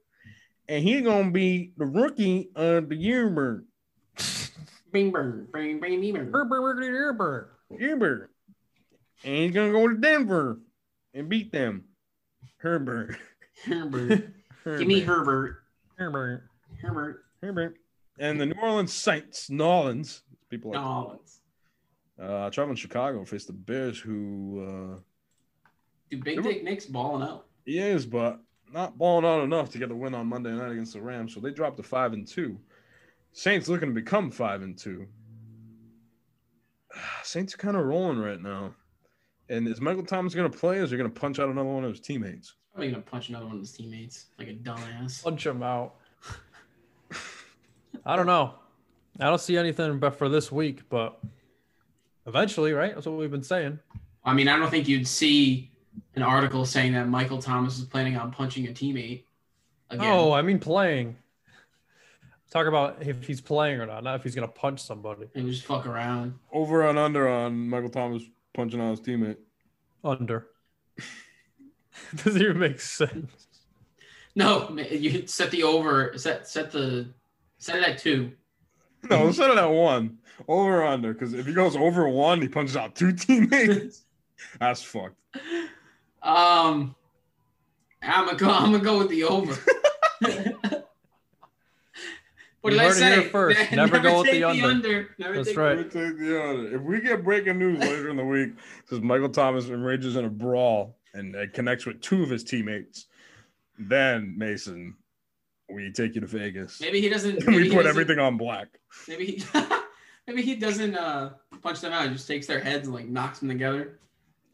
[0.70, 3.28] and he's gonna be the rookie of the year,
[4.94, 6.16] bing, bing, bing.
[6.32, 7.50] Herbert.
[7.78, 8.30] Herbert.
[9.24, 10.60] And he's gonna go to Denver
[11.14, 11.86] and beat them.
[12.58, 13.18] Herbert.
[13.66, 14.30] Herbert.
[14.64, 15.64] Give me Herbert.
[15.98, 16.44] Herbert.
[16.82, 17.24] Herbert.
[17.42, 17.76] Herbert.
[18.20, 21.20] And the New Orleans Saints, New Orleans, people like No.
[22.22, 25.00] Uh traveling to Chicago face the Bears who uh
[26.10, 27.46] Dude, Big Dick Nick's balling out.
[27.66, 28.40] he is, but
[28.74, 31.34] not balling out enough to get the win on Monday night against the Rams.
[31.34, 32.58] So they dropped to five and two.
[33.32, 35.08] Saints looking to become five and two.
[37.24, 38.74] Saints are kind of rolling right now.
[39.50, 40.78] And is Michael Thomas going to play?
[40.78, 42.56] Or is he going to punch out another one of his teammates?
[42.74, 45.24] Probably gonna punch another one of his teammates like a dumbass.
[45.24, 45.96] Punch him out.
[48.06, 48.54] I don't know.
[49.20, 51.20] I don't see anything but for this week, but
[52.30, 52.94] eventually, right?
[52.94, 53.80] That's what we've been saying.
[54.24, 55.72] I mean, I don't think you'd see
[56.16, 59.24] an article saying that Michael Thomas is planning on punching a teammate
[59.90, 60.08] again.
[60.08, 61.18] Oh, I mean playing.
[62.52, 65.28] Talk about if he's playing or not, not if he's gonna punch somebody.
[65.36, 66.34] and just fuck around.
[66.52, 68.24] Over and under on Michael Thomas
[68.54, 69.38] punching on his teammate.
[70.04, 70.48] Under.
[72.16, 73.48] Doesn't even make sense.
[74.36, 76.14] No, you set the over.
[76.18, 77.10] Set set the
[77.58, 78.32] set it at two.
[79.10, 80.18] No, let's set it at one.
[80.48, 81.14] Over or under.
[81.14, 84.06] Because if he goes over one, he punches out two teammates.
[84.60, 85.16] That's fucked.
[86.22, 86.96] Um,
[88.02, 88.50] I'm gonna go.
[88.50, 89.54] I'm gonna go with the over.
[92.62, 93.22] what You did I heard it say?
[93.22, 93.72] here first.
[93.72, 95.10] Never go with take the under.
[95.18, 95.78] Never That's take right.
[95.92, 96.76] Take the under.
[96.76, 98.52] If we get breaking news later in the week,
[98.90, 103.08] says Michael Thomas enrages in a brawl and uh, connects with two of his teammates,
[103.78, 104.96] then Mason,
[105.72, 106.80] we take you to Vegas.
[106.82, 107.40] Maybe he doesn't.
[107.46, 108.68] Maybe we he put doesn't- everything on black.
[109.08, 109.44] Maybe he.
[110.28, 112.08] maybe he doesn't uh, punch them out.
[112.08, 114.00] He just takes their heads and like knocks them together.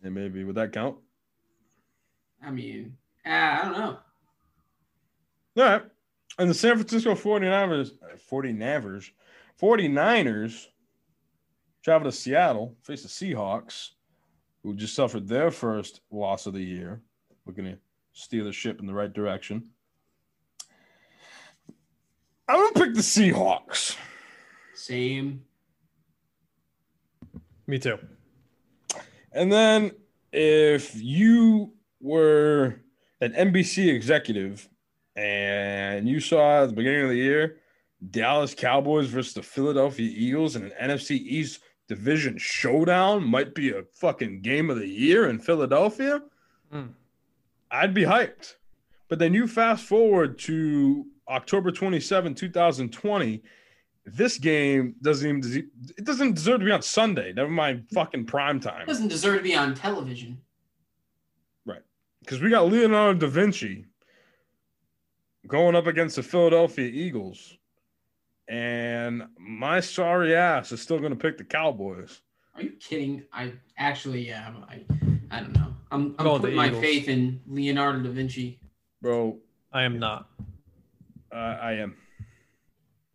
[0.03, 0.97] And maybe would that count?
[2.45, 2.95] I mean,
[3.26, 3.97] ah, I don't know.
[5.57, 5.84] All right.
[6.38, 9.09] And the San Francisco 49ers, uh, 49ers,
[9.61, 10.66] 49ers
[11.82, 13.91] travel to Seattle, face the Seahawks,
[14.63, 17.01] who just suffered their first loss of the year,
[17.45, 17.78] looking to
[18.13, 19.70] steer the ship in the right direction.
[22.48, 23.98] I'm going to pick the Seahawks.
[24.74, 25.43] Same.
[27.68, 27.98] Me too.
[29.32, 29.91] And then
[30.32, 32.82] if you were
[33.22, 34.70] an NBC executive
[35.16, 37.58] and you saw at the beginning of the year
[38.12, 43.84] Dallas Cowboys versus the Philadelphia Eagles in an NFC East division showdown might be a
[43.93, 46.22] fucking game of the year in Philadelphia,
[46.72, 46.88] Hmm.
[47.72, 48.56] I'd be hyped.
[49.08, 53.42] But then you fast forward to October 27, 2020.
[54.06, 57.34] This game doesn't even des- it doesn't deserve to be on Sunday.
[57.34, 58.82] Never mind fucking prime time.
[58.82, 60.39] It Doesn't deserve to be on television.
[61.66, 61.82] Right.
[62.22, 63.86] Because we got Leonardo da Vinci
[65.47, 67.58] going up against the Philadelphia Eagles,
[68.47, 72.22] and my sorry ass is still going to pick the Cowboys.
[72.54, 73.24] Are you kidding?
[73.34, 74.54] I actually, yeah.
[74.70, 74.86] I,
[75.32, 75.74] I don't know.
[75.92, 76.82] I'm, I'm putting my Eagles.
[76.84, 78.60] faith in Leonardo da Vinci.
[79.02, 79.39] Bro,
[79.74, 80.30] I am not.
[81.36, 81.95] Uh, I am.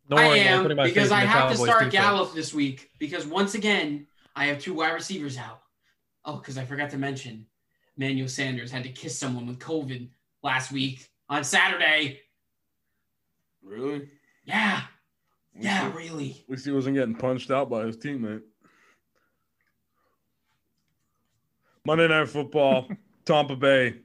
[0.08, 1.92] Nor I am am putting because I the have to start defense.
[1.92, 4.06] Gallup this week because once again
[4.36, 5.62] I have two wide receivers out.
[6.24, 7.46] Oh, because I forgot to mention,
[7.96, 10.08] Manuel Sanders had to kiss someone with COVID
[10.42, 12.20] last week on Saturday.
[13.62, 14.08] Really?
[14.44, 14.82] Yeah,
[15.56, 16.30] At yeah, least, really.
[16.44, 18.42] at least he wasn't getting punched out by his teammate.
[21.86, 22.88] Monday Night Football,
[23.24, 23.96] Tampa Bay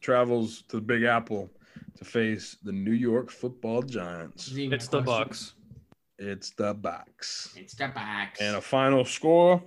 [0.00, 1.48] travels to the Big Apple
[1.96, 4.50] to face the New York Football Giants.
[4.54, 5.00] It's the.
[5.00, 5.54] Bucks.
[6.18, 7.54] It's the Bucks.
[7.56, 8.40] It's the Bucks.
[8.40, 9.62] and a final score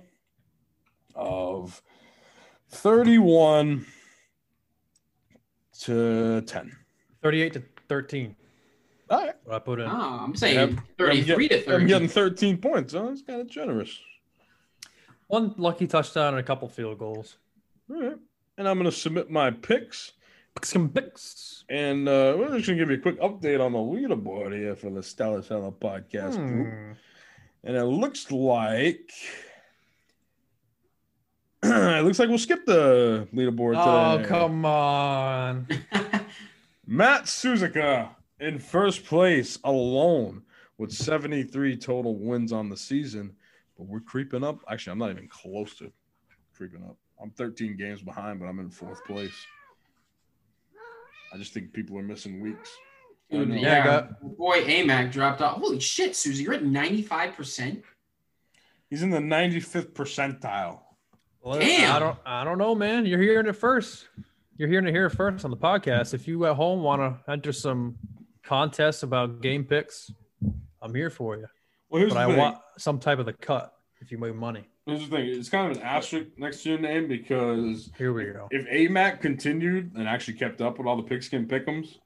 [1.14, 1.82] of
[2.70, 3.84] 31
[5.80, 6.76] to 10.
[7.22, 8.36] 38 to 13.
[9.10, 9.34] All right.
[9.44, 9.86] What I put in.
[9.88, 11.74] Oh, I'm saying I'm- 33 to 30.
[11.82, 12.94] I'm getting 13 points.
[12.94, 13.06] Huh?
[13.08, 13.98] That's kind of generous.
[15.28, 17.36] One lucky touchdown and a couple field goals.
[17.90, 18.16] All right.
[18.58, 20.12] And I'm going to submit my picks.
[20.56, 21.64] Picks and picks.
[21.68, 24.74] And uh, we're just going to give you a quick update on the leaderboard here
[24.74, 26.68] for the Stellar Seller podcast group.
[26.72, 26.92] Hmm.
[27.64, 29.10] And it looks like.
[31.62, 34.28] it looks like we'll skip the leaderboard Oh, today.
[34.28, 35.66] come on.
[36.86, 38.08] Matt Suzuka
[38.40, 40.42] in first place alone
[40.78, 43.34] with 73 total wins on the season.
[43.76, 44.60] But we're creeping up.
[44.70, 45.92] Actually, I'm not even close to
[46.56, 46.96] creeping up.
[47.20, 49.34] I'm 13 games behind, but I'm in fourth place.
[51.32, 52.70] I just think people are missing weeks.
[53.30, 55.58] Dude, yeah, Yeah, got- boy, AMAC dropped off.
[55.58, 57.82] Holy shit, Susie, you're at 95%.
[58.88, 60.80] He's in the 95th percentile.
[61.42, 61.94] Well, Damn.
[61.94, 63.04] I don't I don't know, man.
[63.06, 64.08] You're hearing it first.
[64.56, 66.14] You're hearing it here first on the podcast.
[66.14, 67.96] If you at home want to enter some
[68.42, 70.10] contests about game picks,
[70.80, 71.46] I'm here for you.
[71.88, 72.38] Well, here's But the I thing.
[72.38, 74.68] want some type of the cut if you make money.
[74.86, 75.26] Here's the thing.
[75.26, 78.46] It's kind of an asterisk next to your name because Here we go.
[78.52, 81.96] if AMAC continued and actually kept up with all the pigskin pickums,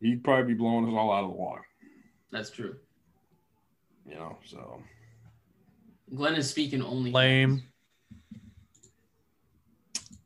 [0.00, 1.66] he'd probably be blowing us all out of the water.
[2.32, 2.76] That's true.
[4.08, 4.82] You know, so
[6.14, 7.10] Glenn is speaking only.
[7.10, 7.62] Lame.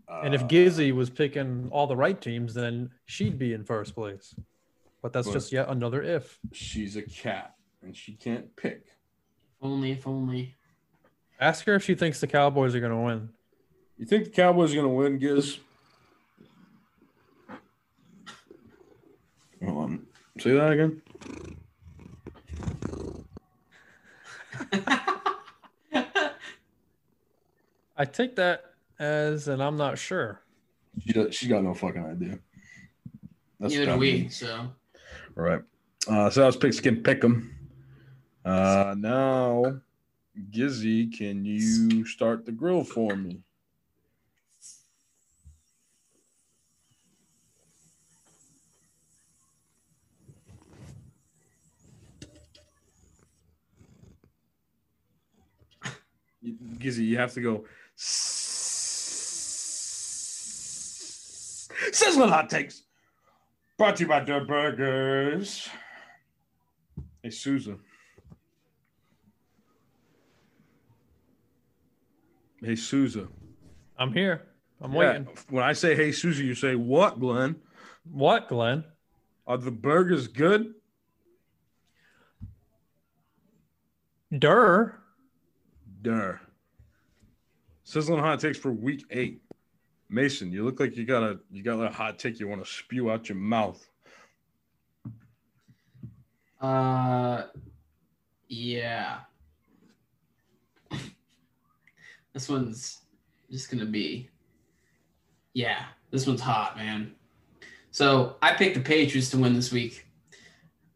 [0.09, 3.93] uh, And if Gizzy was picking all the right teams, then she'd be in first
[3.97, 4.37] place.
[5.03, 6.39] But that's But- just yet another if.
[6.53, 8.85] she's a cat and she can't pick.
[8.87, 10.55] If only, if only.
[11.41, 13.29] Ask her if she thinks the Cowboys are going to win.
[13.99, 15.59] You think the Cowboys are gonna win, Giz?
[19.65, 20.07] Hold on.
[20.41, 21.01] Say that again.
[27.97, 28.65] I take that
[28.99, 30.41] as, and I'm not sure.
[31.07, 32.39] She does, she got no fucking idea.
[33.61, 34.13] That's Neither what do we.
[34.13, 34.31] mean.
[34.31, 34.73] So
[35.37, 35.63] All right.
[36.09, 37.51] Uh, so that was Pigskin Pick'em.
[38.45, 39.81] Uh, now,
[40.51, 43.41] Gizzy, can you start the grill for me?
[56.79, 57.65] Gizzy, you have to go.
[61.93, 62.83] Sizzling hot takes.
[63.79, 65.69] Brought to you by Dirt Burgers.
[67.23, 67.79] Hey, Susan.
[72.65, 73.29] Hey, Souza.
[73.99, 74.43] I'm here.
[74.81, 75.29] I'm Yeah, waiting.
[75.51, 77.57] When I say hey, Souza, you say what, Glenn?
[78.11, 78.85] What, Glenn?
[79.47, 80.75] Are the burgers good?
[84.37, 84.99] Durr.
[86.01, 86.33] Duh.
[87.85, 89.43] Sizzling hot takes for week eight.
[90.09, 92.71] Mason, you look like you got a you got a hot take you want to
[92.71, 93.87] spew out your mouth.
[96.61, 97.43] Uh,
[98.49, 99.19] yeah.
[102.35, 103.03] This one's
[103.51, 104.29] just gonna be,
[105.55, 105.87] yeah.
[106.11, 107.15] This one's hot, man.
[107.93, 110.07] So I picked the Patriots to win this week,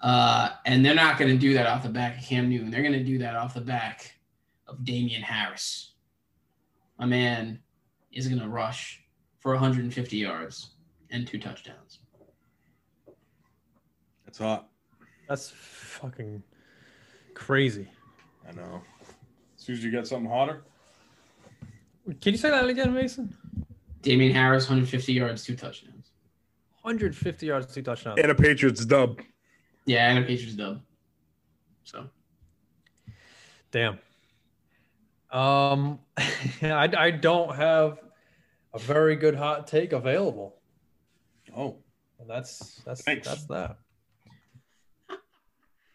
[0.01, 2.71] uh, and they're not gonna do that off the back of Cam Newton.
[2.71, 4.19] They're gonna do that off the back
[4.67, 5.93] of Damien Harris.
[6.99, 7.61] My man
[8.13, 9.05] is gonna rush
[9.39, 10.73] for 150 yards
[11.11, 12.01] and two touchdowns.
[14.25, 14.69] That's hot.
[15.29, 16.43] That's fucking
[17.35, 17.89] crazy.
[18.47, 18.83] I know.
[19.57, 20.65] As soon as you got something hotter?
[22.21, 23.37] Can you say that again, Mason?
[24.03, 26.13] Damien Harris, 150 yards, two touchdowns.
[26.83, 28.19] 150 yards, two touchdowns.
[28.21, 29.21] And a Patriots dub.
[29.85, 30.81] Yeah, and a Patriots dub.
[31.85, 32.09] So
[33.71, 33.99] Damn.
[35.31, 35.99] Um,
[36.63, 37.99] I, I don't have
[38.73, 40.57] a very good hot take available,
[41.55, 41.77] Oh,
[42.19, 43.27] and that's that's Thanks.
[43.29, 43.77] that's that.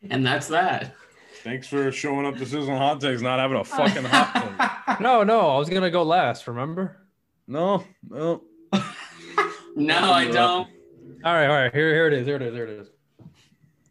[0.09, 0.93] and that's that.
[1.43, 3.63] Thanks for showing up to Sizzling Hot Takes, not having a oh.
[3.63, 4.99] fucking hot take.
[4.99, 6.47] No, no, I was gonna go last.
[6.47, 7.07] Remember?
[7.47, 8.43] No, no.
[9.75, 10.67] no, I don't.
[11.23, 11.73] All right, all right.
[11.73, 12.27] Here, here it is.
[12.27, 12.53] Here it is.
[12.53, 12.87] Here it is.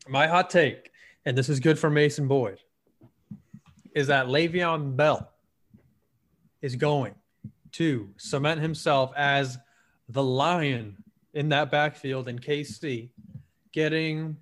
[0.08, 0.90] My hot take,
[1.24, 2.58] and this is good for Mason Boyd,
[3.94, 5.30] is that Le'Veon Bell
[6.60, 7.14] is going
[7.72, 9.58] to cement himself as
[10.08, 10.96] the lion
[11.34, 13.10] in that backfield in KC,
[13.72, 14.36] getting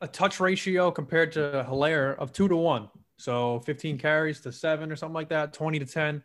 [0.00, 2.88] a touch ratio compared to Helaire of two to one.
[3.16, 6.22] So 15 carries to seven or something like that, 20 to 10.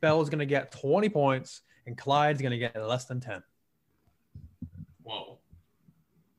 [0.00, 3.42] Bell is going to get 20 points, and Clyde's going to get less than 10.
[5.02, 5.38] Whoa.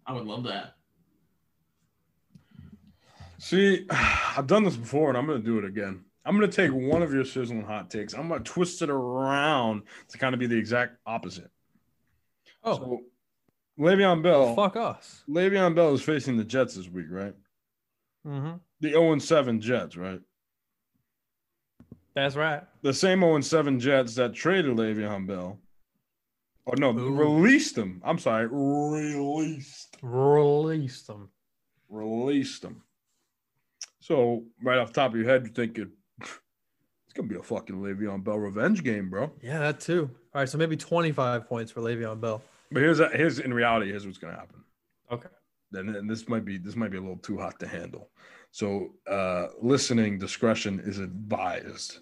[0.05, 0.75] I would love that.
[3.37, 6.03] See, I've done this before and I'm going to do it again.
[6.25, 8.13] I'm going to take one of your sizzling hot takes.
[8.13, 11.51] I'm going to twist it around to kind of be the exact opposite.
[12.63, 13.01] Oh, So,
[13.79, 14.55] Le'Veon Bell.
[14.55, 15.23] fuck us.
[15.29, 17.33] Le'Veon Bell is facing the Jets this week, right?
[18.25, 18.57] Mm-hmm.
[18.81, 20.19] The 0 7 Jets, right?
[22.15, 22.61] That's right.
[22.83, 25.59] The same 0 7 Jets that traded Le'Veon Bell.
[26.67, 27.09] Oh, no, Ooh.
[27.13, 28.01] released him.
[28.05, 29.97] I'm sorry, released.
[30.01, 31.29] Release them.
[31.89, 32.81] Released him.
[33.99, 35.91] So, right off the top of your head, you're thinking,
[36.21, 39.31] it's going to be a fucking Le'Veon Bell revenge game, bro.
[39.41, 40.09] Yeah, that too.
[40.33, 42.41] All right, so maybe 25 points for Le'Veon Bell.
[42.73, 44.63] But here's here's in reality, here's what's gonna happen.
[45.11, 45.29] Okay.
[45.71, 48.09] Then and this might be this might be a little too hot to handle.
[48.51, 51.99] So uh listening discretion is advised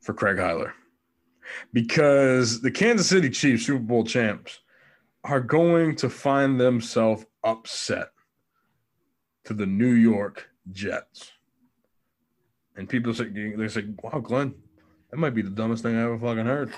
[0.00, 0.72] for Craig Heiler.
[1.72, 4.60] Because the Kansas City Chiefs, Super Bowl champs,
[5.24, 8.08] are going to find themselves upset
[9.44, 11.32] to the New York Jets.
[12.76, 14.54] And people say they say, wow, Glenn,
[15.10, 16.72] that might be the dumbest thing I ever fucking heard.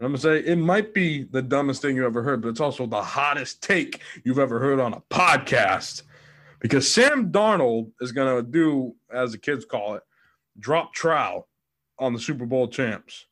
[0.00, 2.86] I'm gonna say it might be the dumbest thing you ever heard, but it's also
[2.86, 6.02] the hottest take you've ever heard on a podcast.
[6.58, 10.02] Because Sam Darnold is gonna do, as the kids call it,
[10.58, 11.46] drop trow
[11.98, 13.26] on the Super Bowl champs.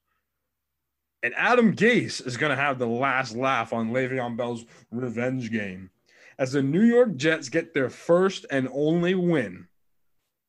[1.24, 5.90] And Adam Gase is gonna have the last laugh on Le'Veon Bell's revenge game
[6.38, 9.66] as the New York Jets get their first and only win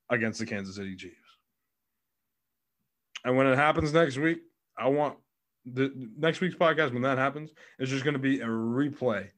[0.09, 1.15] against the Kansas City Chiefs.
[3.25, 4.41] And when it happens next week,
[4.77, 5.17] I want
[5.65, 9.29] the next week's podcast when that happens is just going to be a replay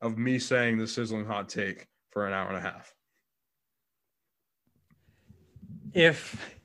[0.00, 2.94] of me saying the sizzling hot take for an hour and a half.
[5.92, 6.58] If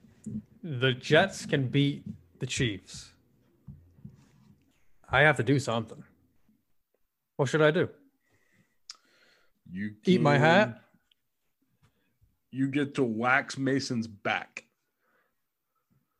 [0.63, 2.03] the Jets can beat
[2.39, 3.13] the Chiefs,
[5.09, 6.03] I have to do something.
[7.35, 7.89] What should I do?
[9.71, 10.81] You Eat my hat?
[12.51, 14.65] You get to wax Mason's back.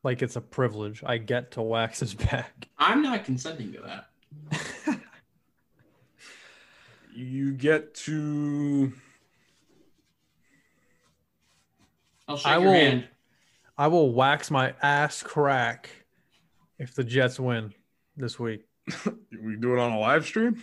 [0.02, 1.02] Like it's a privilege.
[1.04, 2.68] I get to wax his back.
[2.78, 5.00] I'm not consenting to that.
[7.12, 8.92] You get to
[12.28, 13.08] I'll shake I your will- hand.
[13.76, 15.90] I will wax my ass crack
[16.78, 17.74] if the Jets win
[18.16, 18.64] this week.
[19.42, 20.62] we do it on a live stream.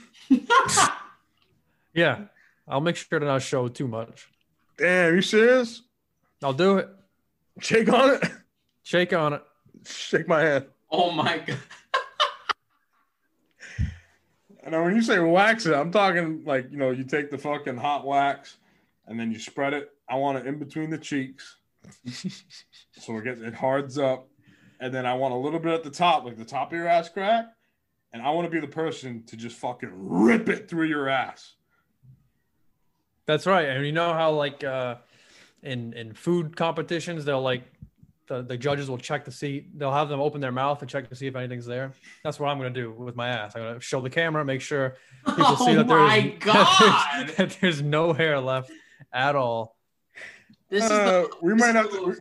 [1.93, 2.26] Yeah.
[2.68, 4.27] I'll make sure to not show too much.
[4.77, 5.81] Damn, you serious?
[6.43, 6.89] I'll do it.
[7.59, 8.23] Shake on it.
[8.88, 9.43] Shake on it.
[9.85, 10.65] Shake my hand.
[10.89, 11.57] oh my god.
[14.64, 17.38] And now when you say wax it, I'm talking like you know you take the
[17.38, 18.57] fucking hot wax
[19.05, 19.91] and then you spread it.
[20.09, 21.57] I want it in between the cheeks,
[22.93, 24.27] so it gets it hards up,
[24.81, 26.88] and then I want a little bit at the top, like the top of your
[26.88, 27.45] ass crack,
[28.11, 31.55] and I want to be the person to just fucking rip it through your ass.
[33.26, 33.69] That's right.
[33.69, 34.95] And you know how like uh
[35.64, 37.64] in in food competitions they'll like
[38.27, 41.09] the, the judges will check to see they'll have them open their mouth and check
[41.09, 41.93] to see if anything's there.
[42.23, 43.55] That's what I'm gonna do with my ass.
[43.55, 44.95] I'm gonna show the camera, make sure
[45.25, 47.27] people oh see that my there's, god.
[47.37, 48.71] that there's no hair left
[49.13, 49.77] at all.
[50.69, 52.17] This is Uh, the we this might is have the to.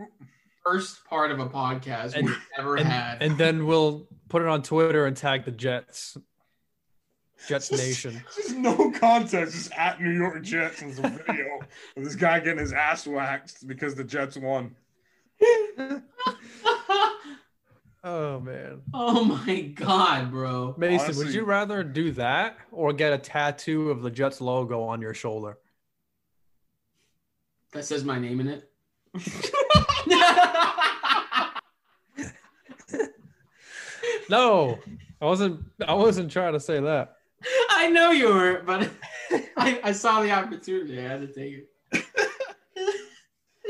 [0.64, 3.22] first part of a podcast And- we've ever And, had.
[3.22, 6.16] and then we'll put it on Twitter and tag the Jets.
[7.48, 8.22] Jets Nation.
[8.34, 11.58] Just no context, just at New York Jets and some video
[11.96, 14.74] of this guy getting his ass waxed because the Jets won.
[18.08, 18.82] Oh man.
[18.94, 20.76] oh my god, bro.
[20.78, 24.84] Mason, Honestly- would you rather do that or get a tattoo of the Jets logo
[24.84, 25.58] on your shoulder?
[27.72, 28.70] That says my name in it.
[34.28, 34.78] No,
[35.20, 35.64] I wasn't.
[35.86, 37.16] I wasn't trying to say that.
[37.70, 38.90] I know you weren't, but
[39.56, 40.98] I, I saw the opportunity.
[40.98, 41.68] I had to take it.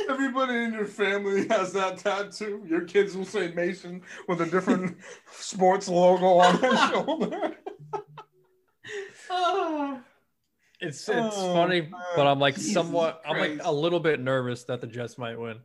[0.09, 2.65] Everybody in your family has that tattoo.
[2.69, 4.97] Your kids will say Mason with a different
[5.33, 7.57] sports logo on their shoulder.
[9.31, 10.01] Oh,
[10.81, 11.93] It's it's Oh, funny, man.
[12.15, 13.23] but I'm like Jesus somewhat.
[13.27, 15.59] I'm like a little bit nervous that the Jets might win.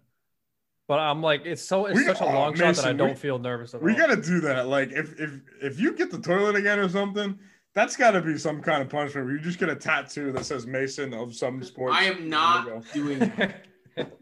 [0.87, 3.09] But I'm like, it's so it's We- such a oh, long shot that I don't
[3.09, 3.97] we- feel nervous at We all.
[3.97, 4.67] gotta do that.
[4.67, 7.37] Like if if if you get the toilet again or something,
[7.75, 10.65] that's gotta be some kind of punishment where you just get a tattoo that says
[10.65, 11.95] Mason of some sports.
[11.97, 12.81] I am not logo.
[12.93, 13.65] doing that.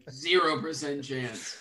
[0.10, 1.58] Zero percent chance.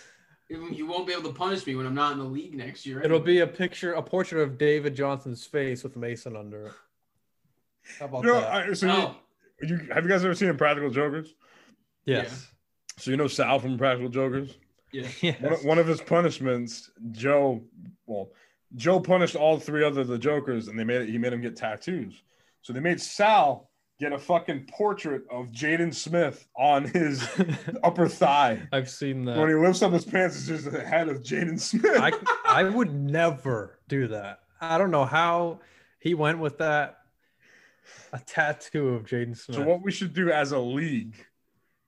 [0.49, 3.03] You won't be able to punish me when I'm not in the league next year.
[3.03, 6.73] It'll be a picture, a portrait of David Johnson's face with Mason under it.
[7.99, 8.53] How about You know, that?
[8.71, 8.97] I, so No.
[8.97, 9.17] you, oh.
[9.67, 11.35] you have you guys ever seen Practical Jokers?
[12.07, 12.49] yes.
[12.97, 14.57] So you know Sal from Practical Jokers.
[14.93, 15.07] Yeah.
[15.21, 15.41] Yes.
[15.43, 17.63] One, one of his punishments, Joe.
[18.07, 18.31] Well,
[18.75, 22.23] Joe punished all three other the Jokers, and they made he made him get tattoos.
[22.63, 23.68] So they made Sal
[23.99, 27.27] get a fucking portrait of Jaden Smith on his
[27.83, 28.61] upper thigh.
[28.73, 29.39] I've seen that.
[29.39, 31.99] When he lifts up his pants, it's just the head of Jaden Smith.
[32.01, 32.12] I
[32.47, 34.41] I would never do that.
[34.61, 35.61] I don't know how
[35.99, 36.99] he went with that.
[38.12, 39.57] A tattoo of Jaden Smith.
[39.59, 41.15] so what we should do as a league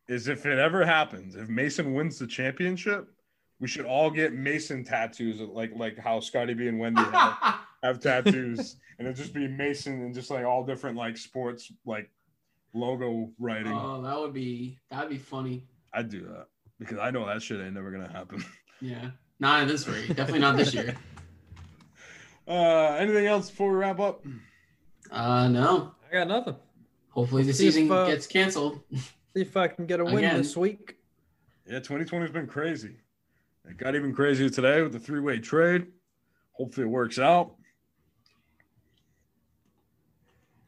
[0.09, 3.09] is, if it ever happens, if Mason wins the championship,
[3.61, 7.37] we should all get Mason tattoos, like like how Scotty B and Wendy have.
[7.82, 12.11] have tattoos and it'd just be Mason and just like all different like sports like
[12.74, 13.73] logo writing.
[13.73, 15.65] oh, that would be that'd be funny.
[15.93, 16.47] I'd do that
[16.78, 18.44] because I know that shit ain't never gonna happen.
[18.82, 19.11] Yeah.
[19.39, 20.09] Not this rate.
[20.09, 20.97] Definitely not this year.
[22.48, 24.24] Uh anything else before we wrap up?
[25.11, 25.93] Uh no.
[26.09, 26.57] I got nothing.
[27.11, 28.81] Hopefully the See if, season uh, gets canceled.
[28.93, 29.02] See
[29.43, 30.39] if I can get a win Again.
[30.39, 30.97] this week.
[31.66, 32.97] Yeah, 2020 has been crazy.
[33.69, 35.86] It got even crazier today with the three-way trade.
[36.52, 37.55] Hopefully it works out.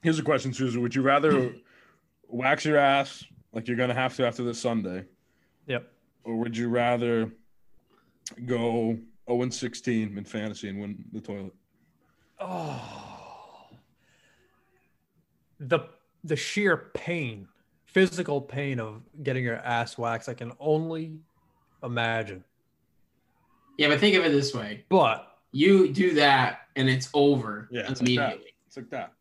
[0.03, 0.83] Here's a question, Susan.
[0.83, 1.55] Would you rather
[2.29, 5.05] wax your ass like you're gonna have to after this Sunday?
[5.66, 5.91] Yep.
[6.24, 7.31] Or would you rather
[8.47, 8.99] go
[9.31, 11.55] 0 16 in fantasy and win the toilet?
[12.41, 13.69] Oh,
[15.61, 15.81] the
[16.24, 17.47] the sheer pain,
[17.87, 21.19] physical pain of getting your ass waxed, I can only
[21.85, 22.43] imagine.
[23.79, 27.83] Yeah, but think of it this way: But you do that, and it's over Yeah,
[27.83, 28.05] it's like that.
[28.07, 28.55] immediately.
[28.66, 29.12] It's like that.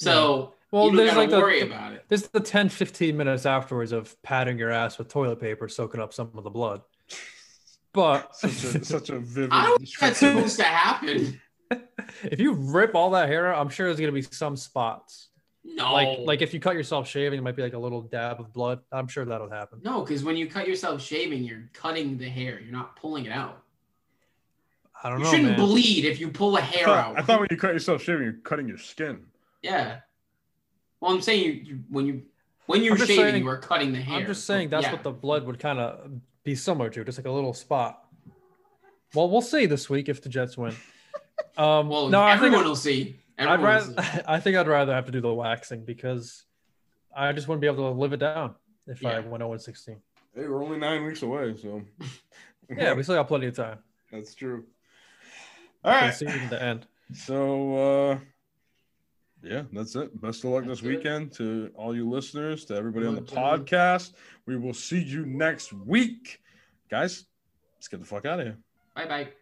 [0.00, 2.04] So well, you don't there's like the, worry about it.
[2.08, 6.12] there's the 10, 15 minutes afterwards of patting your ass with toilet paper, soaking up
[6.14, 6.82] some of the blood.
[7.92, 9.50] But Such a such a vivid.
[9.52, 11.40] I don't think that's supposed to happen.
[12.22, 15.28] if you rip all that hair out, I'm sure there's gonna be some spots.
[15.64, 18.40] No, Like like if you cut yourself shaving, it might be like a little dab
[18.40, 18.80] of blood.
[18.92, 19.80] I'm sure that'll happen.
[19.82, 22.60] no, because when you cut yourself shaving, you're cutting the hair.
[22.60, 23.62] You're not pulling it out.
[25.02, 25.66] I don't You know, You shouldn't man.
[25.68, 27.18] bleed if you pull a hair thought, out.
[27.18, 29.26] I thought when you cut yourself shaving, you're cutting your skin.
[29.62, 30.00] Yeah.
[31.00, 32.22] Well, I'm saying you, you when you
[32.66, 34.18] when you're shaving, saying- you are cutting the hair.
[34.20, 34.92] I'm just saying that's Yeah.
[34.92, 36.10] what the blood would kind of
[36.44, 38.04] be similar to, just like a little spot.
[39.14, 40.74] Well, we'll see this week if the Jets win.
[41.56, 43.18] Um, Well, no, I think everyone will see.
[43.38, 44.02] I'd Everyone will rather.
[44.02, 44.20] see.
[44.28, 46.44] I think I'd rather have to do the waxing because
[47.16, 48.54] I just wouldn't be able to live it down
[48.86, 49.18] if I Yeah.
[49.20, 49.96] went 0 16.
[50.34, 51.80] Hey, we're only nine weeks away, so
[52.76, 53.78] Yeah, we still got plenty of time.
[54.12, 54.64] that's true.
[55.82, 56.86] All for the right, season to end.
[57.14, 57.76] so
[58.12, 58.18] uh,
[59.42, 60.20] yeah, that's it.
[60.20, 60.96] Best of luck That's this it.
[60.96, 63.66] weekend to all you listeners, to everybody on the Good luck, gentlemen.
[63.66, 64.12] podcast.
[64.46, 66.40] We will see you next week,
[66.90, 67.24] guys.
[67.76, 68.58] Let's get the fuck out of here.
[68.94, 69.39] Bye bye.